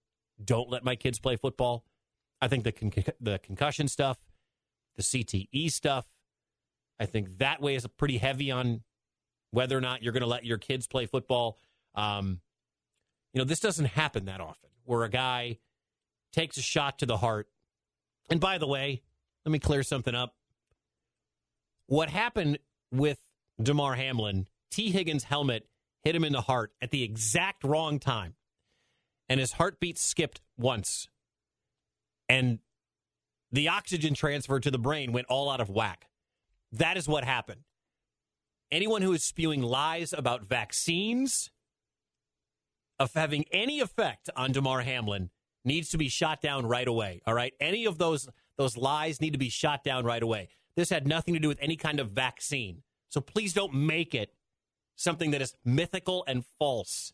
[0.43, 1.85] don't let my kids play football.
[2.41, 4.19] I think the con- the concussion stuff,
[4.97, 6.07] the CTE stuff,
[6.99, 8.83] I think that way is pretty heavy on
[9.51, 11.59] whether or not you're going to let your kids play football.
[11.95, 12.41] Um,
[13.33, 15.59] you know, this doesn't happen that often where a guy
[16.33, 17.49] takes a shot to the heart.
[18.31, 19.03] And by the way,
[19.45, 20.35] let me clear something up.
[21.87, 22.59] What happened
[22.91, 23.19] with
[23.63, 25.67] Damar Hamlin, Tee Higgins' helmet
[26.05, 28.35] hit him in the heart at the exact wrong time.
[29.29, 31.09] And his heartbeat skipped once.
[32.29, 32.59] And
[33.51, 36.09] the oxygen transfer to the brain went all out of whack.
[36.73, 37.63] That is what happened.
[38.71, 41.51] Anyone who is spewing lies about vaccines,
[42.99, 45.31] of having any effect on Damar Hamlin,
[45.65, 47.23] needs to be shot down right away.
[47.27, 47.55] All right.
[47.61, 50.49] Any of those those lies need to be shot down right away.
[50.77, 52.83] This had nothing to do with any kind of vaccine.
[53.09, 54.33] So please don't make it
[54.97, 57.13] something that is mythical and false.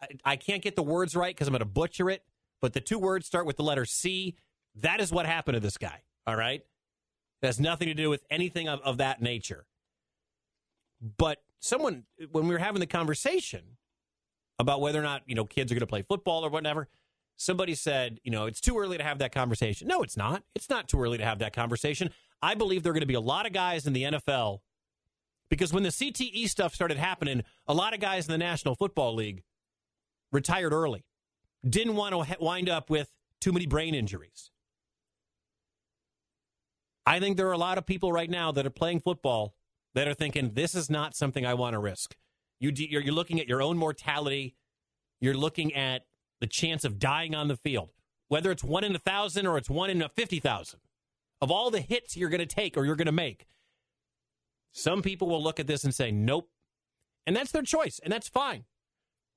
[0.00, 2.22] I, I can't get the words right because I'm going to butcher it,
[2.60, 4.36] but the two words start with the letter C.
[4.76, 6.02] That is what happened to this guy.
[6.26, 6.62] All right.
[7.42, 9.66] It has nothing to do with anything of, of that nature.
[11.16, 13.62] But someone, when we were having the conversation
[14.58, 16.88] about whether or not, you know, kids are going to play football or whatever,
[17.36, 19.86] somebody said, you know, it's too early to have that conversation.
[19.86, 20.42] No, it's not.
[20.54, 22.10] It's not too early to have that conversation.
[22.42, 24.60] I believe there are going to be a lot of guys in the NFL
[25.50, 29.14] because when the CTE stuff started happening, a lot of guys in the National Football
[29.14, 29.42] League
[30.32, 31.04] retired early.
[31.68, 34.50] Didn't want to wind up with too many brain injuries.
[37.06, 39.54] I think there are a lot of people right now that are playing football
[39.94, 42.14] that are thinking this is not something I want to risk.
[42.60, 44.56] You you're, looking at your own mortality.
[45.20, 46.02] You're looking at
[46.40, 47.92] the chance of dying on the field,
[48.28, 50.80] whether it's one in a thousand or it's one in a fifty thousand.
[51.40, 53.46] Of all the hits you're going to take or you're going to make,
[54.72, 56.50] some people will look at this and say, "Nope,"
[57.26, 58.64] and that's their choice, and that's fine.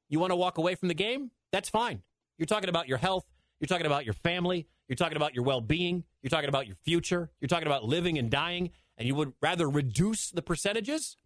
[0.10, 1.32] You want to walk away from the game?
[1.52, 2.04] That's fine.
[2.38, 3.26] You're talking about your health.
[3.60, 4.68] You're talking about your family.
[4.88, 6.04] You're talking about your well being.
[6.22, 7.32] You're talking about your future.
[7.40, 8.72] You're talking about living and dying.
[8.98, 11.18] And you would rather reduce the percentages?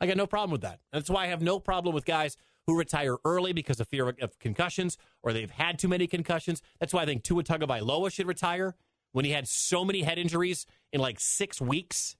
[0.00, 0.80] I got no problem with that.
[0.92, 4.38] That's why I have no problem with guys who retire early because of fear of,
[4.38, 6.62] concussions or they've had too many concussions.
[6.78, 8.76] That's why I think Tua Tagovailoa should retire
[9.12, 12.16] when he had so many head injuries in like six weeks.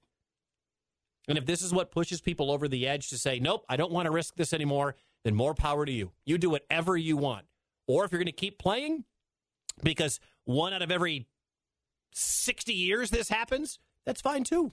[1.31, 3.93] And if this is what pushes people over the edge to say, nope, I don't
[3.93, 6.11] want to risk this anymore, then more power to you.
[6.25, 7.47] You do whatever you want.
[7.87, 9.05] Or if you're going to keep playing,
[9.81, 11.29] because one out of every
[12.13, 14.73] 60 years this happens, that's fine too.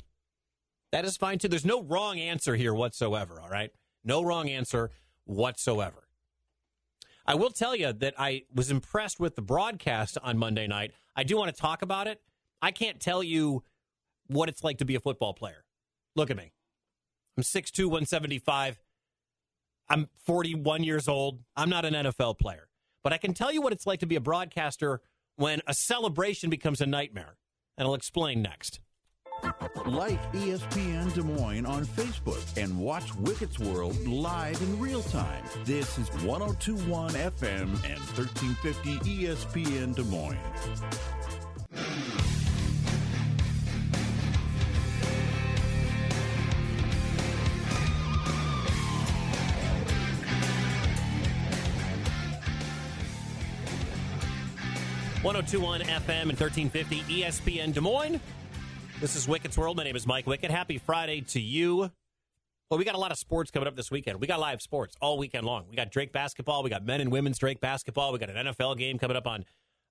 [0.92, 1.48] That is fine too.
[1.48, 3.70] There's no wrong answer here whatsoever, all right?
[4.04, 4.90] No wrong answer
[5.26, 6.08] whatsoever.
[7.28, 10.92] I will tell you that I was impressed with the broadcast on Monday night.
[11.16, 12.20] I do want to talk about it.
[12.64, 13.64] I can't tell you
[14.26, 15.66] what it's like to be a football player.
[16.18, 16.52] Look at me.
[17.38, 18.80] I'm 6'2, 175.
[19.88, 21.42] I'm 41 years old.
[21.56, 22.70] I'm not an NFL player.
[23.04, 25.02] But I can tell you what it's like to be a broadcaster
[25.36, 27.38] when a celebration becomes a nightmare.
[27.78, 28.80] And I'll explain next.
[29.86, 35.44] Like ESPN Des Moines on Facebook and watch Wicket's World live in real time.
[35.66, 40.38] This is 1021 FM and 1350 ESPN Des Moines.
[55.28, 58.22] One zero two one FM and 1350 ESPN Des Moines.
[59.02, 59.76] This is Wicket's World.
[59.76, 60.50] My name is Mike Wicket.
[60.50, 61.92] Happy Friday to you.
[62.70, 64.22] Well, we got a lot of sports coming up this weekend.
[64.22, 65.66] We got live sports all weekend long.
[65.70, 66.64] We got Drake basketball.
[66.64, 68.14] We got men and women's Drake basketball.
[68.14, 69.44] We got an NFL game coming up on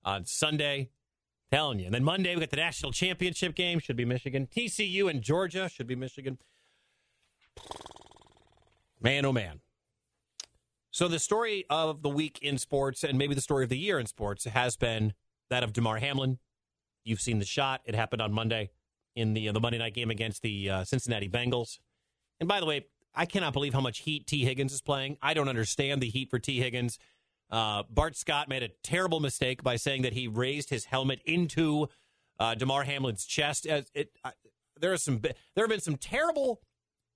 [0.03, 0.89] on Sunday.
[1.51, 1.85] Telling you.
[1.85, 3.77] And then Monday we got the national championship game.
[3.77, 4.47] Should be Michigan.
[4.47, 6.39] TCU and Georgia should be Michigan.
[8.99, 9.59] Man, oh man.
[10.89, 13.99] So the story of the week in sports, and maybe the story of the year
[13.99, 15.13] in sports, has been
[15.49, 16.39] that of Damar Hamlin.
[17.03, 17.81] You've seen the shot.
[17.85, 18.71] It happened on Monday
[19.15, 21.79] in the uh, the Monday night game against the uh, Cincinnati Bengals.
[22.39, 25.17] And by the way, I cannot believe how much heat Tee Higgins is playing.
[25.21, 26.99] I don't understand the heat for Tee Higgins.
[27.49, 31.87] Uh, Bart Scott made a terrible mistake by saying that he raised his helmet into
[32.39, 33.65] uh, Damar Hamlin's chest.
[33.65, 34.11] As it,
[34.79, 36.61] there are some, there have been some terrible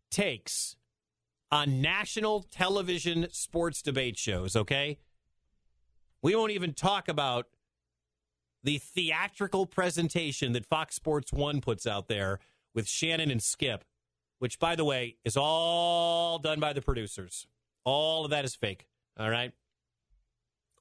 [0.09, 0.75] takes
[1.51, 4.55] on national television sports debate shows.
[4.55, 4.97] Okay,
[6.21, 7.47] we won't even talk about
[8.63, 12.39] the theatrical presentation that Fox Sports One puts out there
[12.73, 13.83] with Shannon and Skip,
[14.39, 17.47] which, by the way, is all done by the producers.
[17.83, 18.87] All of that is fake.
[19.19, 19.51] All right,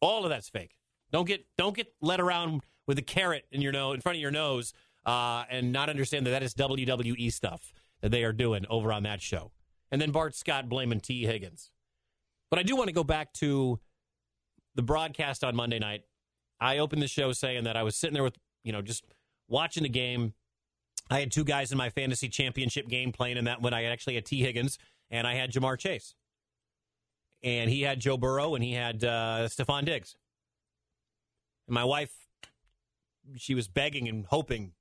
[0.00, 0.76] all of that's fake.
[1.12, 4.22] Don't get don't get led around with a carrot in your nose in front of
[4.22, 4.72] your nose
[5.06, 9.02] uh, and not understand that that is WWE stuff that they are doing over on
[9.04, 9.52] that show.
[9.90, 11.70] And then Bart Scott blaming Tee Higgins.
[12.50, 13.78] But I do want to go back to
[14.74, 16.02] the broadcast on Monday night.
[16.60, 19.04] I opened the show saying that I was sitting there with, you know, just
[19.48, 20.34] watching the game.
[21.10, 23.74] I had two guys in my fantasy championship game playing in that one.
[23.74, 24.78] I actually had Tee Higgins
[25.10, 26.14] and I had Ja'Marr Chase.
[27.42, 30.14] And he had Joe Burrow and he had uh, Stefon Diggs.
[31.66, 32.12] And my wife,
[33.36, 34.72] she was begging and hoping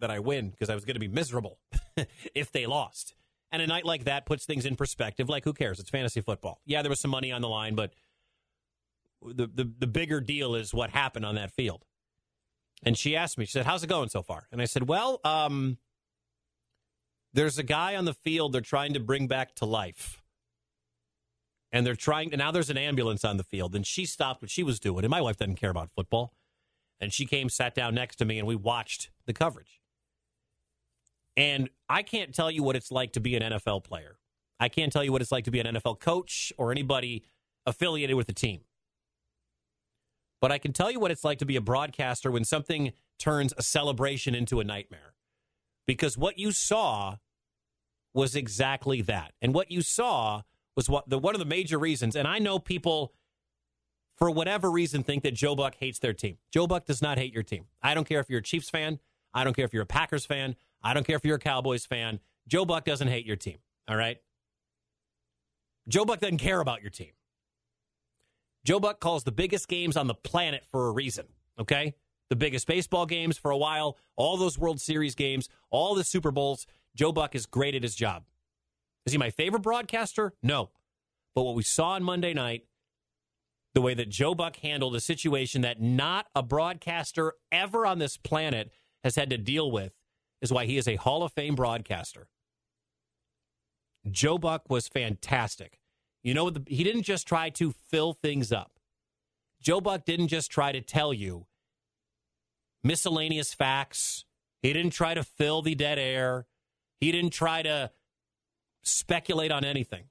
[0.00, 1.58] that I win because I was going to be miserable
[2.34, 3.14] if they lost.
[3.50, 5.28] And a night like that puts things in perspective.
[5.28, 5.80] Like, who cares?
[5.80, 6.60] It's fantasy football.
[6.66, 7.92] Yeah, there was some money on the line, but
[9.22, 11.84] the, the, the bigger deal is what happened on that field.
[12.84, 14.46] And she asked me, she said, How's it going so far?
[14.52, 15.78] And I said, Well, um,
[17.32, 20.22] there's a guy on the field they're trying to bring back to life.
[21.70, 23.74] And they're trying, and now there's an ambulance on the field.
[23.74, 25.04] And she stopped what she was doing.
[25.04, 26.32] And my wife doesn't care about football.
[27.00, 29.80] And she came, sat down next to me, and we watched the coverage.
[31.36, 34.16] And I can't tell you what it's like to be an NFL player.
[34.58, 37.22] I can't tell you what it's like to be an NFL coach or anybody
[37.66, 38.62] affiliated with the team.
[40.40, 43.52] But I can tell you what it's like to be a broadcaster when something turns
[43.56, 45.14] a celebration into a nightmare.
[45.86, 47.16] Because what you saw
[48.14, 49.32] was exactly that.
[49.42, 50.42] And what you saw
[50.76, 53.12] was what the one of the major reasons, and I know people
[54.16, 56.38] for whatever reason think that Joe Buck hates their team.
[56.52, 57.66] Joe Buck does not hate your team.
[57.82, 58.98] I don't care if you're a Chiefs fan,
[59.32, 61.86] I don't care if you're a Packers fan, I don't care if you're a Cowboys
[61.86, 62.20] fan.
[62.46, 63.58] Joe Buck doesn't hate your team.
[63.86, 64.18] All right?
[65.88, 67.12] Joe Buck doesn't care about your team.
[68.64, 71.26] Joe Buck calls the biggest games on the planet for a reason.
[71.58, 71.94] Okay?
[72.30, 76.30] The biggest baseball games for a while, all those World Series games, all the Super
[76.30, 76.66] Bowls.
[76.94, 78.24] Joe Buck is great at his job.
[79.06, 80.34] Is he my favorite broadcaster?
[80.42, 80.70] No.
[81.34, 82.64] But what we saw on Monday night,
[83.74, 88.16] the way that Joe Buck handled a situation that not a broadcaster ever on this
[88.16, 88.70] planet
[89.04, 89.92] has had to deal with,
[90.42, 92.28] is why he is a Hall of Fame broadcaster.
[94.10, 95.78] Joe Buck was fantastic.
[96.28, 98.72] You know, the, he didn't just try to fill things up.
[99.62, 101.46] Joe Buck didn't just try to tell you
[102.84, 104.26] miscellaneous facts.
[104.60, 106.44] He didn't try to fill the dead air.
[107.00, 107.92] He didn't try to
[108.82, 110.10] speculate on anything.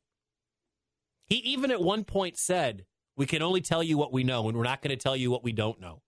[1.27, 4.57] He even at one point said, We can only tell you what we know, and
[4.57, 6.01] we're not going to tell you what we don't know,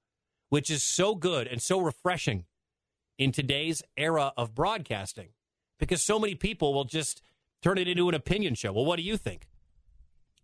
[0.50, 2.46] which is so good and so refreshing
[3.20, 5.30] in today's era of broadcasting
[5.78, 7.22] because so many people will just
[7.62, 8.74] turn it into an opinion show.
[8.74, 9.46] Well, what do you think?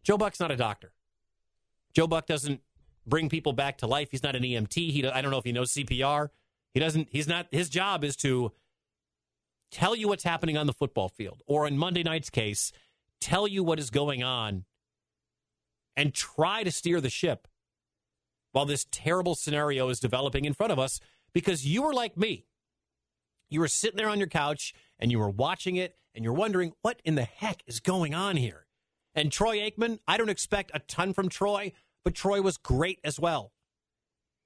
[0.06, 0.94] Joe Buck's not a doctor.
[1.94, 2.62] Joe Buck doesn't
[3.08, 4.10] bring people back to life.
[4.12, 4.76] He's not an EMT.
[4.76, 6.30] He I don't know if he knows CPR.
[6.74, 8.52] He doesn't he's not his job is to
[9.72, 12.72] tell you what's happening on the football field or in Monday night's case,
[13.20, 14.66] tell you what is going on
[15.98, 17.48] and try to steer the ship
[18.52, 21.00] while this terrible scenario is developing in front of us
[21.34, 22.46] because you were like me.
[23.50, 26.74] You were sitting there on your couch and you were watching it and you're wondering
[26.82, 28.65] what in the heck is going on here.
[29.16, 31.72] And Troy Aikman, I don't expect a ton from Troy,
[32.04, 33.54] but Troy was great as well.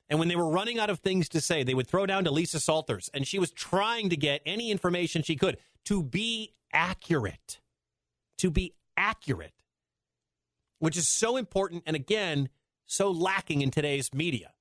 [0.09, 2.32] And when they were running out of things to say, they would throw down to
[2.32, 7.59] Lisa Salters, and she was trying to get any information she could to be accurate.
[8.39, 9.63] To be accurate,
[10.80, 12.49] which is so important and again,
[12.86, 14.53] so lacking in today's media.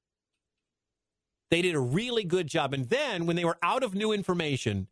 [1.51, 2.75] They did a really good job.
[2.75, 4.89] And then when they were out of new information,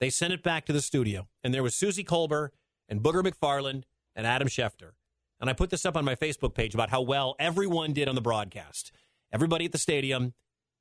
[0.00, 1.28] they sent it back to the studio.
[1.42, 2.48] And there was Suzy Kolber
[2.88, 3.84] and Booger McFarland
[4.14, 4.92] and Adam Schefter.
[5.40, 8.14] And I put this up on my Facebook page about how well everyone did on
[8.14, 8.92] the broadcast.
[9.32, 10.34] Everybody at the stadium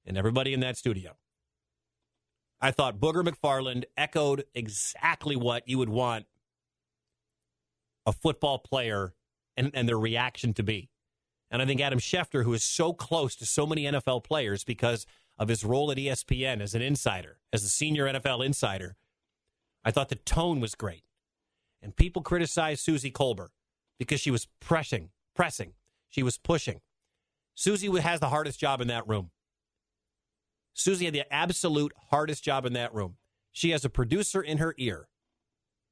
[0.06, 1.18] and everybody in that studio.
[2.62, 6.26] I thought Booger McFarland echoed exactly what you would want
[8.06, 9.14] a football player
[9.56, 10.90] and, and their reaction to be.
[11.50, 15.06] And I think Adam Schefter, who is so close to so many NFL players because
[15.38, 18.96] of his role at ESPN as an insider, as a senior NFL insider,
[19.84, 21.04] I thought the tone was great.
[21.84, 23.50] And people criticized Suzy Kolber
[24.00, 25.74] because she was pressing, pressing.
[26.10, 26.80] She was pushing.
[27.56, 29.32] Suzy has the hardest job in that room.
[30.74, 33.18] Suzy had the absolute hardest job in that room.
[33.52, 35.08] She has a producer in her ear.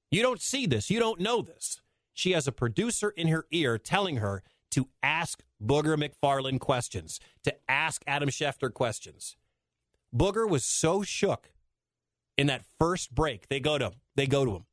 [0.09, 0.89] You don't see this.
[0.89, 1.81] You don't know this.
[2.13, 7.53] She has a producer in her ear telling her to ask Booger McFarland questions, to
[7.69, 9.35] ask Adam Schefter questions.
[10.15, 11.51] Booger was so shook
[12.37, 13.47] in that first break.
[13.49, 13.93] They go to him.
[14.15, 14.65] They go to him.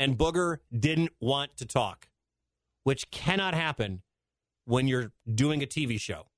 [0.00, 2.08] And Booger didn't want to talk,
[2.84, 4.00] which cannot happen
[4.64, 6.28] when you're doing a TV show.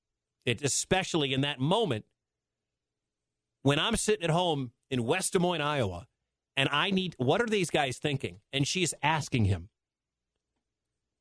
[0.45, 2.03] It especially in that moment
[3.61, 6.07] when I'm sitting at home in West Des Moines, Iowa,
[6.57, 8.41] and I need what are these guys thinking?
[8.51, 9.69] And she's asking him.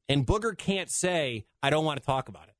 [0.08, 2.56] And Booger can't say, I don't want to talk about it.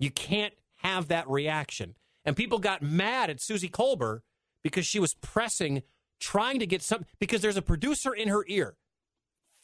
[0.00, 1.94] You can't have that reaction.
[2.24, 4.22] And people got mad at Suzy Kolber
[4.64, 5.82] because she was pressing,
[6.18, 8.76] trying to get something, because there's a producer in her ear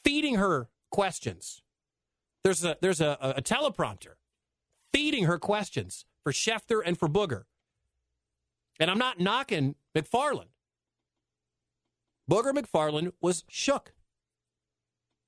[0.04, 1.62] feeding her questions.
[2.44, 4.14] There's a there's a, a teleprompter
[4.92, 7.44] feeding her questions for Schefter and for Booger.
[8.80, 10.48] And I'm not knocking McFarland.
[12.30, 13.92] Booger McFarland was shook.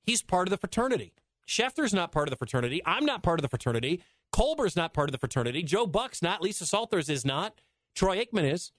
[0.03, 1.13] He's part of the fraternity.
[1.47, 2.81] Schefter's not part of the fraternity.
[2.85, 4.01] I'm not part of the fraternity.
[4.33, 5.63] Kolber's not part of the fraternity.
[5.63, 6.41] Joe Buck's not.
[6.41, 7.59] Lisa Salters is not.
[7.93, 8.71] Troy Aikman is.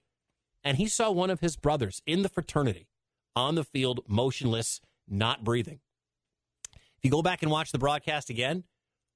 [0.64, 2.88] And he saw one of his brothers in the fraternity
[3.34, 5.80] on the field, motionless, not breathing.
[6.72, 8.64] If you go back and watch the broadcast again,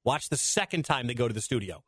[0.04, 1.84] watch the second time they go to the studio.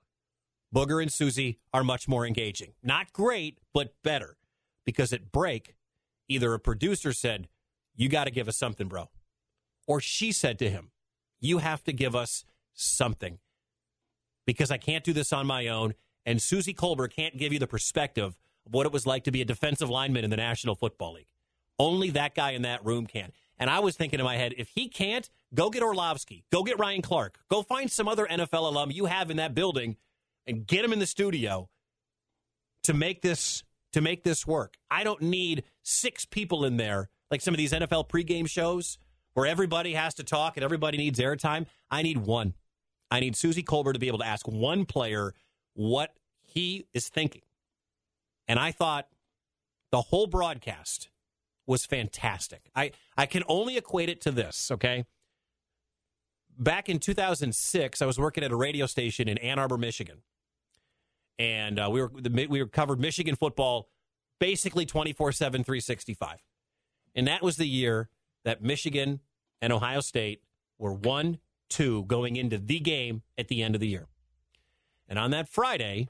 [0.74, 2.74] Booger and Suzy are much more engaging.
[2.82, 4.36] Not great, but better.
[4.84, 5.74] Because at break,
[6.28, 7.48] either a producer said,
[7.96, 9.08] You got to give us something, bro.
[9.86, 10.90] Or she said to him,
[11.40, 12.44] You have to give us
[12.74, 13.38] something.
[14.46, 15.94] Because I can't do this on my own.
[16.24, 18.36] And Suzy Kolber can't give you the perspective
[18.66, 21.28] of what it was like to be a defensive lineman in the National Football League.
[21.78, 23.32] Only that guy in that room can.
[23.58, 26.78] And I was thinking in my head, if he can't, go get Orlovsky, go get
[26.78, 29.96] Ryan Clark, go find some other NFL alum you have in that building
[30.46, 31.68] and get him in the studio
[32.84, 34.76] to make this to make this work.
[34.90, 38.98] I don't need six people in there like some of these NFL pregame shows
[39.34, 41.66] where everybody has to talk and everybody needs airtime.
[41.90, 42.54] I need one.
[43.10, 45.32] I need Suzy Kolber to be able to ask one player
[45.74, 46.10] what
[46.42, 47.42] he is thinking.
[48.46, 49.08] And I thought
[49.90, 51.08] the whole broadcast
[51.68, 52.70] was fantastic.
[52.74, 55.04] I, I can only equate it to this, okay?
[56.58, 60.22] Back in 2006, I was working at a radio station in Ann Arbor, Michigan.
[61.38, 62.10] and uh, we were
[62.48, 63.88] we were covered Michigan football
[64.40, 66.38] basically 24 7, 365.
[67.14, 68.08] And that was the year
[68.44, 69.20] that Michigan
[69.60, 70.42] and Ohio State
[70.78, 71.38] were 1
[71.70, 74.06] 2 going into the game at the end of the year.
[75.08, 76.08] And on that Friday,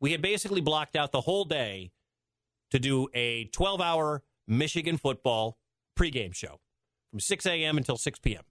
[0.00, 1.90] we had basically blocked out the whole day
[2.70, 5.58] to do a 12 hour Michigan football
[5.98, 6.60] pregame show
[7.10, 7.76] from 6 a.m.
[7.76, 8.42] until 6 p.m.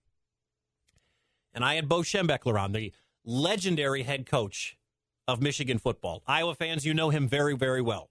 [1.53, 2.91] And I had Bo Schembechler on, the
[3.23, 4.77] legendary head coach
[5.27, 6.23] of Michigan football.
[6.27, 8.09] Iowa fans, you know him very, very well.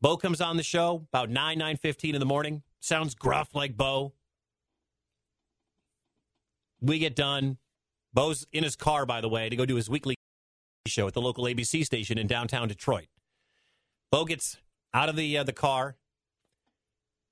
[0.00, 2.62] Bo comes on the show about 9, 9.15 in the morning.
[2.80, 4.12] Sounds gruff like Bo.
[6.80, 7.56] We get done.
[8.12, 10.14] Bo's in his car, by the way, to go do his weekly
[10.86, 13.08] show at the local ABC station in downtown Detroit.
[14.12, 14.58] Bo gets
[14.96, 15.96] out of the uh, the car,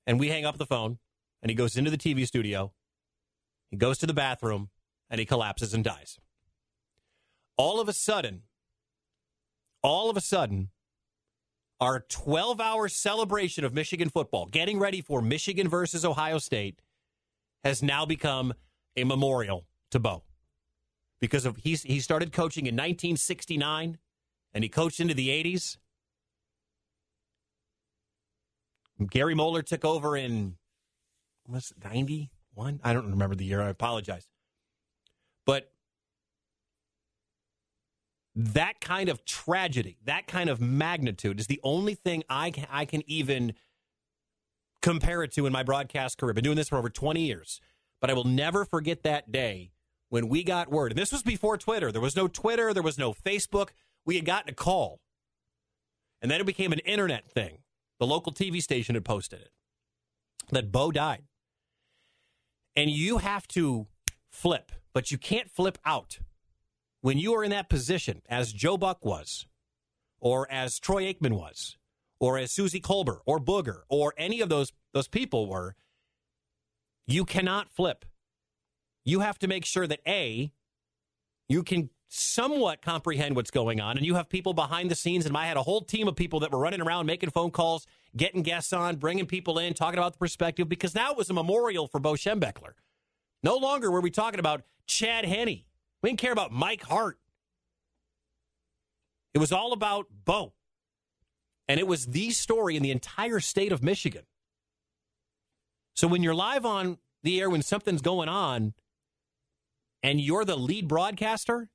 [0.07, 0.99] and we hang up the phone,
[1.43, 2.73] and he goes into the TV studio.
[3.71, 4.69] He goes to the bathroom,
[5.09, 6.19] and he collapses and dies.
[7.57, 8.43] All of a sudden,
[9.83, 10.69] all of a sudden,
[11.81, 16.81] our 12 hour celebration of Michigan football, getting ready for Michigan versus Ohio State,
[17.65, 18.53] has now become
[18.95, 20.23] a memorial to Bo.
[21.19, 23.97] Because of he's, he started coaching in 1969
[24.53, 25.79] and he coached into the 80s.
[29.11, 30.57] Gary Moeller took over in
[31.49, 32.81] was it 91?
[32.83, 33.61] I don't remember the year.
[33.61, 34.29] I apologize.
[35.45, 35.71] But
[38.35, 42.85] that kind of tragedy, that kind of magnitude is the only thing I can, I
[42.85, 43.55] can even
[44.83, 46.31] compare it to in my broadcast career.
[46.31, 47.61] I've been doing this for over 20 years,
[48.01, 49.71] but I will never forget that day
[50.09, 50.93] when we got word.
[50.93, 51.93] And this was before Twitter.
[51.93, 53.71] There was no Twitter, there was no Facebook.
[54.05, 55.01] We had gotten a call.
[56.21, 57.59] And then it became an internet thing.
[58.05, 59.51] The local TV station had posted it
[60.51, 61.23] that Bo died.
[62.77, 63.87] And you have to
[64.31, 66.19] flip, but you can't flip out
[67.01, 69.47] when you are in that position, as Joe Buck was,
[70.21, 71.79] or as Troy Aikman was,
[72.21, 75.75] or as Suzy Kolber, or Booger, or any of those those people were,
[77.07, 78.05] you cannot flip.
[79.07, 80.53] You have to make sure that a
[81.49, 85.27] you can somewhat comprehend what's going on, and you have people behind the scenes.
[85.27, 87.87] And I had a whole team of people that were running around making phone calls,
[88.17, 91.35] getting guests on, bringing people in, talking about the perspective, because now it was a
[91.35, 92.73] memorial for Bo Schembechler.
[93.43, 95.65] No longer were we talking about Chad Henne.
[96.03, 97.19] we didn't care about Mike Hart.
[99.35, 100.53] It was all about Bo.
[101.67, 104.25] And it was the story in the entire state of Michigan.
[105.95, 108.75] So when you're live on the air when something's going on
[110.03, 111.71] and you're the lead broadcaster,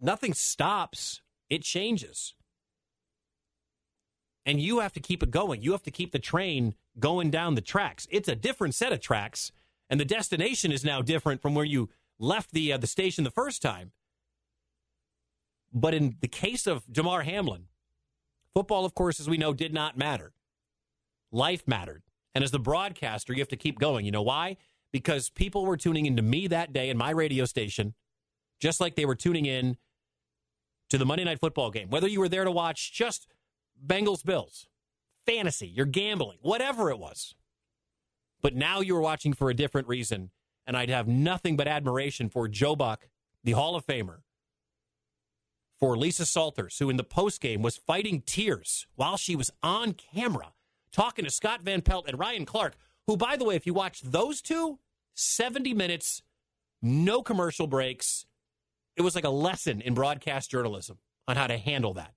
[0.00, 2.34] nothing stops, it changes.
[4.46, 5.62] And you have to keep it going.
[5.62, 8.06] You have to keep the train going down the tracks.
[8.10, 9.52] It's a different set of tracks,
[9.90, 13.30] and the destination is now different from where you left the uh, the station the
[13.30, 13.92] first time.
[15.72, 17.66] But in the case of Damar Hamlin,
[18.54, 20.32] football, of course, as we know, did not matter.
[21.30, 22.02] Life mattered.
[22.34, 24.06] And as the broadcaster, you have to keep going.
[24.06, 24.56] You know why?
[24.92, 27.94] Because people were tuning into me that day in my radio station,
[28.60, 29.76] just like they were tuning in
[30.90, 31.90] to the Monday Night Football game.
[31.90, 33.26] Whether you were there to watch just
[33.84, 34.68] Bengals Bills,
[35.26, 37.34] fantasy, you're gambling, whatever it was.
[38.40, 40.30] But now you were watching for a different reason
[40.68, 43.08] and I'd have nothing but admiration for Joe Buck,
[43.42, 44.18] the Hall of Famer,
[45.80, 50.52] for Lisa Salters, who in the postgame was fighting tears while she was on camera
[50.92, 52.74] talking to Scott Van Pelt and Ryan Clark,
[53.06, 54.78] who, by the way, if you watch those two,
[55.14, 56.22] 70 minutes,
[56.82, 58.26] no commercial breaks.
[58.98, 62.14] It was like a lesson in broadcast journalism on how to handle that.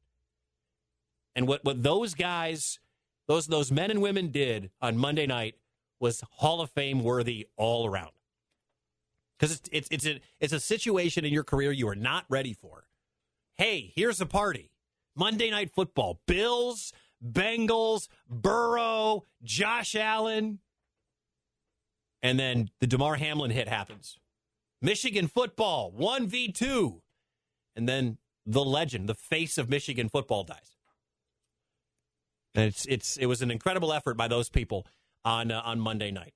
[1.35, 2.79] And what, what those guys,
[3.27, 5.55] those those men and women did on Monday night
[5.99, 8.11] was Hall of Fame worthy all around
[9.37, 12.53] because it's it's it's a it's a situation in your career you are not ready
[12.53, 12.85] for.
[13.55, 14.71] Hey, here's a party.
[15.15, 16.19] Monday Night Football.
[16.25, 20.59] Bills, Bengals, Burrow, Josh Allen.
[22.23, 24.17] And then the Damar Hamlin hit happens.
[24.81, 27.01] Michigan football, 1v2.
[27.75, 30.75] And then the legend, the face of Michigan football dies.
[32.53, 34.85] And it's it's it was an incredible effort by those people
[35.23, 36.33] on uh, on Monday night.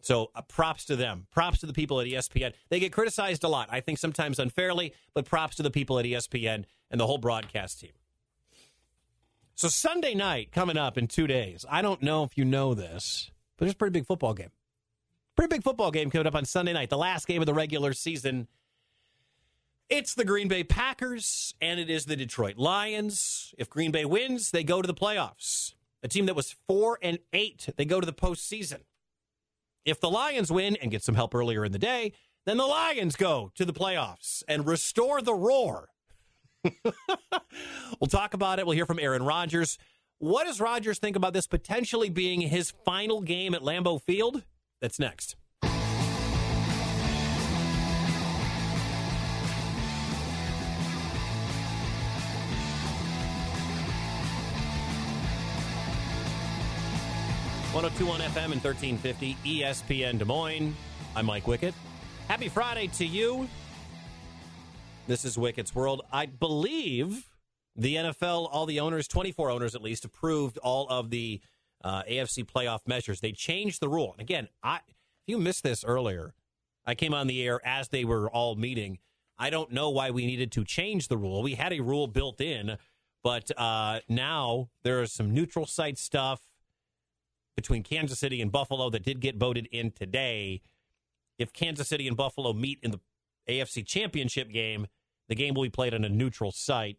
[0.00, 1.26] So uh, props to them.
[1.30, 2.52] Props to the people at ESPN.
[2.68, 6.04] They get criticized a lot, I think sometimes unfairly, but props to the people at
[6.04, 7.92] ESPN and the whole broadcast team.
[9.54, 11.64] So Sunday night coming up in two days.
[11.68, 14.50] I don't know if you know this, but there's a pretty big football game.
[15.38, 17.92] Pretty big football game coming up on Sunday night, the last game of the regular
[17.92, 18.48] season.
[19.88, 23.54] It's the Green Bay Packers and it is the Detroit Lions.
[23.56, 25.74] If Green Bay wins, they go to the playoffs.
[26.02, 28.80] A team that was four and eight, they go to the postseason.
[29.84, 32.14] If the Lions win and get some help earlier in the day,
[32.44, 35.90] then the Lions go to the playoffs and restore the roar.
[36.64, 38.66] we'll talk about it.
[38.66, 39.78] We'll hear from Aaron Rodgers.
[40.18, 44.42] What does Rodgers think about this potentially being his final game at Lambeau Field?
[44.80, 45.36] That's next.
[57.70, 60.74] One hundred zero two one FM and thirteen fifty ESPN Des Moines.
[61.14, 61.74] I'm Mike Wickett.
[62.26, 63.48] Happy Friday to you.
[65.06, 66.02] This is Wickett's World.
[66.12, 67.30] I believe
[67.76, 71.40] the NFL, all the owners, 24 owners at least, approved all of the
[71.82, 73.20] uh, AFC playoff measures.
[73.20, 74.12] They changed the rule.
[74.12, 76.34] And again, I, if you missed this earlier,
[76.86, 78.98] I came on the air as they were all meeting.
[79.38, 81.42] I don't know why we needed to change the rule.
[81.42, 82.76] We had a rule built in,
[83.22, 86.40] but uh, now there is some neutral site stuff
[87.54, 90.62] between Kansas City and Buffalo that did get voted in today.
[91.38, 93.00] If Kansas City and Buffalo meet in the
[93.48, 94.86] AFC Championship game,
[95.28, 96.98] the game will be played on a neutral site.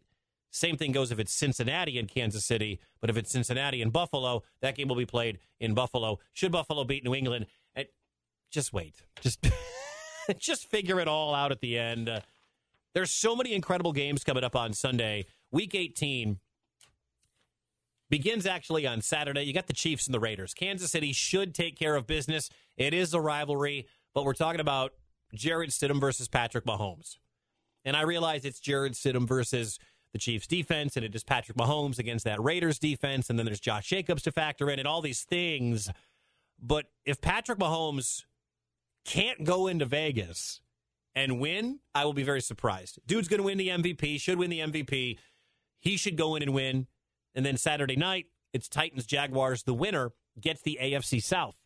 [0.50, 4.42] Same thing goes if it's Cincinnati and Kansas City, but if it's Cincinnati and Buffalo,
[4.62, 6.18] that game will be played in Buffalo.
[6.32, 7.46] Should Buffalo beat New England?
[7.74, 7.86] And
[8.50, 8.96] just wait.
[9.20, 9.46] Just
[10.38, 12.08] just figure it all out at the end.
[12.08, 12.20] Uh,
[12.94, 15.26] there's so many incredible games coming up on Sunday.
[15.52, 16.38] Week 18
[18.08, 19.42] begins actually on Saturday.
[19.42, 20.52] You got the Chiefs and the Raiders.
[20.52, 22.50] Kansas City should take care of business.
[22.76, 24.92] It is a rivalry, but we're talking about
[25.32, 27.18] Jarrett Stidham versus Patrick Mahomes.
[27.84, 29.78] And I realize it's Jarrett Stidham versus
[30.12, 33.60] the Chiefs defense, and it is Patrick Mahomes against that Raiders defense, and then there's
[33.60, 35.90] Josh Jacobs to factor in, and all these things.
[36.60, 38.24] But if Patrick Mahomes
[39.04, 40.60] can't go into Vegas
[41.14, 42.98] and win, I will be very surprised.
[43.06, 45.18] Dude's going to win the MVP, should win the MVP.
[45.80, 46.86] He should go in and win.
[47.34, 49.62] And then Saturday night, it's Titans Jaguars.
[49.62, 51.56] The winner gets the AFC South.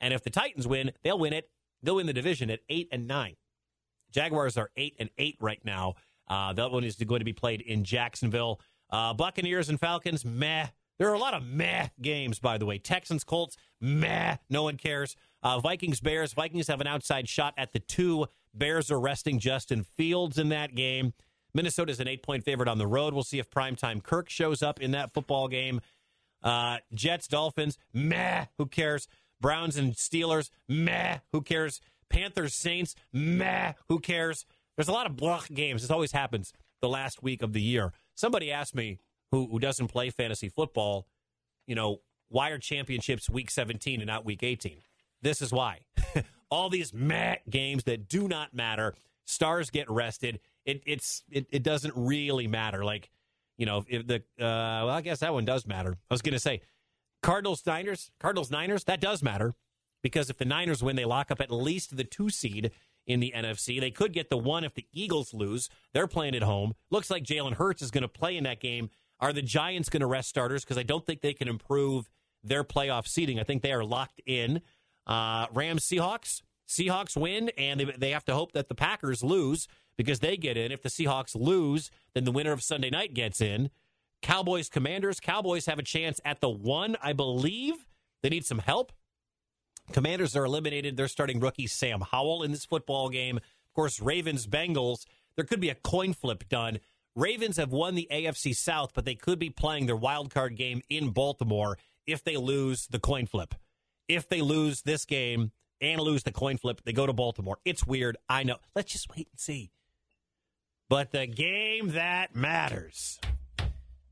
[0.00, 1.50] And if the Titans win, they'll win it.
[1.82, 3.36] They'll win the division at eight and nine.
[4.10, 5.94] Jaguars are eight and eight right now.
[6.28, 8.60] Uh, that one is going to be played in Jacksonville.
[8.90, 10.66] Uh, Buccaneers and Falcons, meh.
[10.98, 12.78] There are a lot of meh games, by the way.
[12.78, 14.36] Texans, Colts, meh.
[14.50, 15.16] No one cares.
[15.42, 16.32] Uh, Vikings, Bears.
[16.32, 18.26] Vikings have an outside shot at the two.
[18.52, 21.12] Bears are resting Justin Fields in that game.
[21.54, 23.14] Minnesota's an eight point favorite on the road.
[23.14, 25.80] We'll see if primetime Kirk shows up in that football game.
[26.42, 28.46] Uh, Jets, Dolphins, meh.
[28.58, 29.08] Who cares?
[29.40, 31.18] Browns and Steelers, meh.
[31.32, 31.80] Who cares?
[32.08, 33.74] Panthers, Saints, meh.
[33.88, 34.46] Who cares?
[34.78, 35.82] There's a lot of block games.
[35.82, 37.92] This always happens the last week of the year.
[38.14, 39.00] Somebody asked me
[39.32, 41.08] who, who doesn't play fantasy football,
[41.66, 44.78] you know, why are championships week 17 and not week 18?
[45.20, 45.80] This is why.
[46.50, 48.94] All these meh games that do not matter.
[49.24, 50.38] Stars get rested.
[50.64, 52.84] It, it's it, it doesn't really matter.
[52.84, 53.10] Like,
[53.56, 55.96] you know, if the uh, well, I guess that one does matter.
[56.08, 56.60] I was going to say
[57.20, 59.54] Cardinals Niners, Cardinals Niners, that does matter
[60.02, 62.70] because if the Niners win, they lock up at least the two seed
[63.08, 63.80] in the NFC.
[63.80, 65.68] They could get the one if the Eagles lose.
[65.94, 66.74] They're playing at home.
[66.90, 68.90] Looks like Jalen Hurts is going to play in that game.
[69.18, 70.62] Are the Giants going to rest starters?
[70.62, 72.08] Because I don't think they can improve
[72.44, 73.40] their playoff seeding.
[73.40, 74.60] I think they are locked in.
[75.06, 76.42] Uh, Rams Seahawks.
[76.68, 80.58] Seahawks win, and they, they have to hope that the Packers lose because they get
[80.58, 80.70] in.
[80.70, 83.70] If the Seahawks lose, then the winner of Sunday night gets in.
[84.20, 85.18] Cowboys Commanders.
[85.18, 87.86] Cowboys have a chance at the one, I believe.
[88.22, 88.92] They need some help.
[89.92, 90.96] Commanders are eliminated.
[90.96, 93.36] They're starting rookie Sam Howell in this football game.
[93.36, 95.04] Of course, Ravens Bengals.
[95.36, 96.80] There could be a coin flip done.
[97.14, 100.82] Ravens have won the AFC South, but they could be playing their wild card game
[100.88, 103.54] in Baltimore if they lose the coin flip.
[104.08, 107.58] If they lose this game and lose the coin flip, they go to Baltimore.
[107.64, 108.16] It's weird.
[108.28, 108.56] I know.
[108.74, 109.70] Let's just wait and see.
[110.88, 113.20] But the game that matters,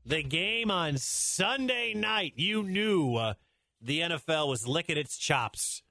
[0.05, 3.33] the game on Sunday night, you knew uh,
[3.81, 5.83] the NFL was licking its chops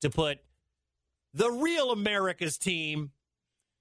[0.00, 0.38] to put
[1.34, 3.12] the real America's team,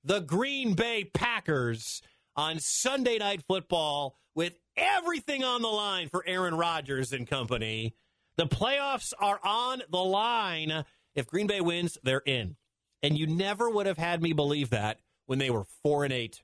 [0.03, 2.01] the Green Bay Packers,
[2.35, 7.95] on Sunday Night Football with everything on the line for Aaron Rodgers and company.
[8.37, 10.85] The playoffs are on the line.
[11.15, 12.55] If Green Bay wins, they're in.
[13.01, 16.43] And you never would have had me believe that when they were 4 and 8.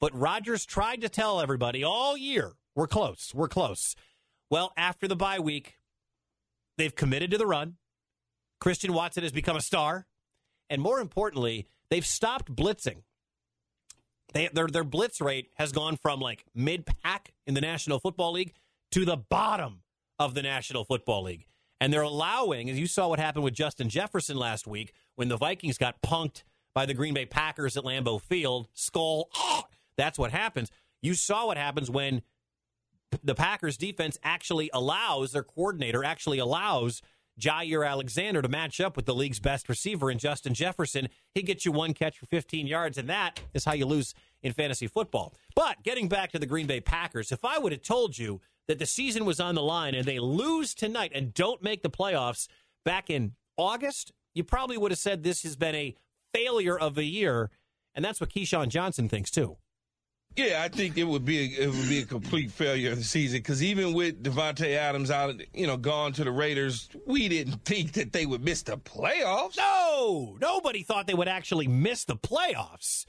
[0.00, 3.96] But Rodgers tried to tell everybody all year, we're close, we're close.
[4.48, 5.77] Well, after the bye week,
[6.78, 7.76] they've committed to the run.
[8.60, 10.06] Christian Watson has become a star.
[10.70, 13.02] And more importantly, they've stopped blitzing.
[14.34, 18.32] They, their, their blitz rate has gone from like mid pack in the National Football
[18.32, 18.52] League
[18.92, 19.82] to the bottom
[20.18, 21.46] of the National Football League.
[21.80, 25.36] And they're allowing, as you saw what happened with Justin Jefferson last week when the
[25.36, 26.42] Vikings got punked
[26.74, 29.30] by the Green Bay Packers at Lambeau Field, skull,
[29.96, 30.70] that's what happens.
[31.00, 32.22] You saw what happens when
[33.22, 37.02] the Packers defense actually allows, their coordinator actually allows
[37.38, 41.08] Jaire Alexander to match up with the league's best receiver in Justin Jefferson.
[41.34, 44.52] He gets you one catch for 15 yards, and that is how you lose in
[44.52, 45.34] fantasy football.
[45.54, 48.78] But getting back to the Green Bay Packers, if I would have told you that
[48.78, 52.48] the season was on the line and they lose tonight and don't make the playoffs
[52.84, 55.94] back in August, you probably would have said this has been a
[56.34, 57.50] failure of a year.
[57.94, 59.56] And that's what Keyshawn Johnson thinks, too.
[60.38, 63.02] Yeah, I think it would be a, it would be a complete failure of the
[63.02, 67.64] season because even with Davante Adams out, you know, gone to the Raiders, we didn't
[67.64, 69.56] think that they would miss the playoffs.
[69.56, 73.04] No, nobody thought they would actually miss the playoffs.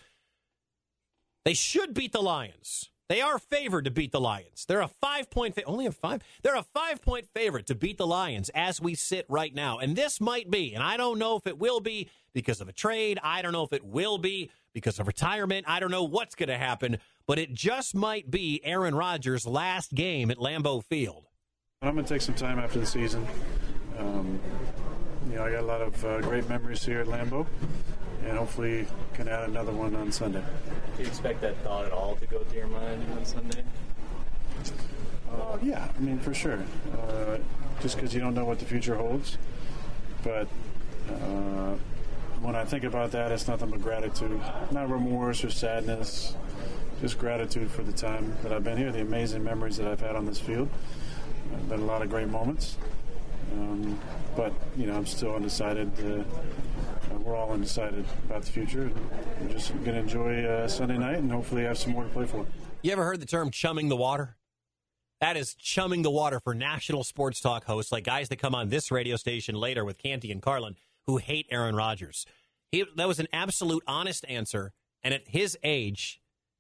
[1.46, 2.90] They should beat the Lions.
[3.10, 4.66] They are favored to beat the Lions.
[4.68, 6.24] They're a five point fa- only a five.
[6.42, 9.78] They're a five point favorite to beat the Lions as we sit right now.
[9.78, 12.74] And this might be, and I don't know if it will be because of a
[12.74, 13.20] trade.
[13.24, 15.66] I don't know if it will be because of retirement.
[15.68, 17.00] I don't know what's going to happen,
[17.30, 21.28] but it just might be Aaron Rodgers' last game at Lambeau Field.
[21.84, 23.28] I'm going to take some time after the season.
[24.00, 24.40] Um,
[25.30, 27.46] you know, I got a lot of uh, great memories here at Lambeau,
[28.26, 30.44] and hopefully can add another one on Sunday.
[30.98, 33.62] Do you expect that thought at all to go through your mind on Sunday?
[35.32, 36.58] Uh, yeah, I mean, for sure.
[36.98, 37.38] Uh,
[37.80, 39.38] just because you don't know what the future holds.
[40.24, 40.48] But
[41.08, 41.76] uh,
[42.42, 44.42] when I think about that, it's nothing but gratitude.
[44.72, 46.34] Not remorse or sadness,
[47.02, 50.16] just gratitude for the time that I've been here, the amazing memories that I've had
[50.16, 50.70] on this field.
[51.54, 52.78] Uh, been a lot of great moments.
[53.54, 53.98] Um,
[54.36, 55.92] but, you know, I'm still undecided.
[56.00, 56.24] Uh,
[57.20, 58.92] we're all undecided about the future.
[59.42, 62.26] We're just going to enjoy uh, Sunday night and hopefully have some more to play
[62.26, 62.46] for.
[62.82, 64.36] You ever heard the term chumming the water?
[65.20, 68.70] That is chumming the water for national sports talk hosts like guys that come on
[68.70, 70.76] this radio station later with Canty and Carlin
[71.08, 72.26] who hate Aaron Rodgers.
[72.72, 74.72] He, that was an absolute honest answer.
[75.04, 76.19] And at his age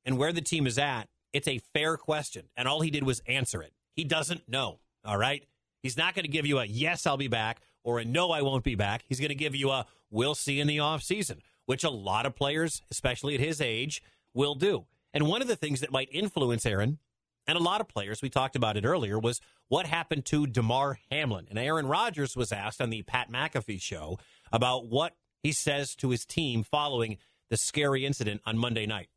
[0.10, 2.45] and where the team is at, it's a fair question.
[2.57, 3.74] And all he did was answer it.
[3.95, 4.80] He doesn't know.
[5.05, 5.43] All right.
[5.84, 8.41] He's not going to give you a yes, I'll be back or a no, I
[8.41, 9.03] won't be back.
[9.07, 12.34] He's going to give you a we'll see in the offseason, which a lot of
[12.34, 14.01] players, especially at his age,
[14.34, 14.88] will do.
[15.14, 16.97] And one of the things that might influence Aaron
[17.45, 20.97] and a lot of players, we talked about it earlier, was what happened to Damar
[21.12, 21.45] Hamlin.
[21.51, 24.18] And Aaron Rodgers was asked on the Pat McAfee show
[24.51, 27.18] about what he says to his team following
[27.51, 29.10] the scary incident on Monday night.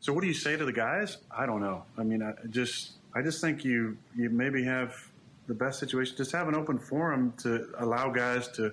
[0.00, 1.18] So what do you say to the guys?
[1.30, 1.84] I don't know.
[1.98, 4.94] I mean, I just I just think you you maybe have
[5.46, 6.16] the best situation.
[6.16, 8.72] Just have an open forum to allow guys to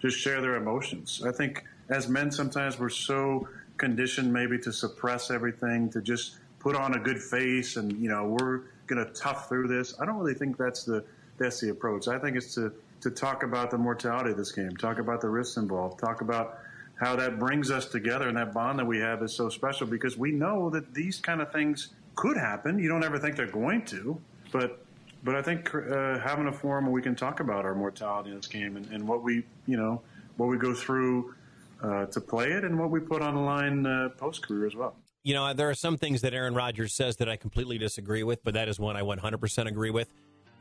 [0.00, 1.22] just share their emotions.
[1.24, 6.74] I think as men sometimes we're so conditioned maybe to suppress everything, to just put
[6.74, 9.94] on a good face and you know we're going to tough through this.
[10.00, 11.04] I don't really think that's the
[11.38, 12.08] that's the approach.
[12.08, 12.72] I think it's to
[13.02, 16.58] to talk about the mortality of this game, talk about the risks involved, talk about
[16.96, 20.16] how that brings us together and that bond that we have is so special because
[20.16, 22.78] we know that these kind of things could happen.
[22.78, 24.20] You don't ever think they're going to,
[24.52, 24.80] but
[25.24, 28.36] but I think uh, having a forum where we can talk about our mortality in
[28.36, 30.02] this game and, and what we you know
[30.36, 31.34] what we go through
[31.82, 34.74] uh, to play it and what we put on the line uh, post career as
[34.74, 34.96] well.
[35.22, 38.44] You know, there are some things that Aaron Rodgers says that I completely disagree with,
[38.44, 40.12] but that is one I 100% agree with.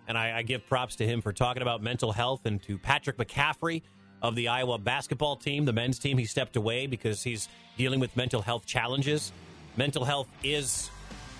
[0.08, 3.18] And I, I give props to him for talking about mental health and to Patrick
[3.18, 3.82] McCaffery
[4.24, 6.18] of the Iowa basketball team, the men's team.
[6.18, 9.32] He stepped away because he's dealing with mental health challenges.
[9.76, 10.90] Mental health is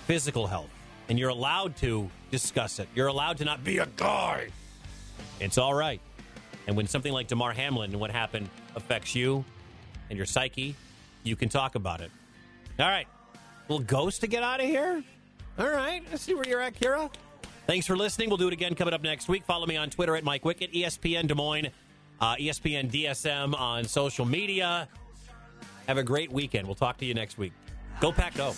[0.06, 0.70] physical health,
[1.08, 2.88] and you're allowed to discuss it.
[2.94, 4.48] You're allowed to not be a guy.
[5.40, 6.00] It's all right.
[6.66, 9.44] And when something like Damar Hamlin and what happened affects you
[10.10, 10.74] and your psyche,
[11.22, 12.10] you can talk about it.
[12.78, 13.06] All right.
[13.68, 15.02] Little ghost to get out of here?
[15.58, 16.02] All right.
[16.10, 17.10] Let's see where you're at, Kira.
[17.66, 18.28] Thanks for listening.
[18.28, 19.44] We'll do it again coming up next week.
[19.44, 21.68] Follow me on Twitter at Mike Wickett, ESPN Des Moines,
[22.20, 24.88] uh, ESPN DSM on social media.
[25.86, 26.66] Have a great weekend.
[26.66, 27.52] We'll talk to you next week.
[28.00, 28.54] Go Pack Go.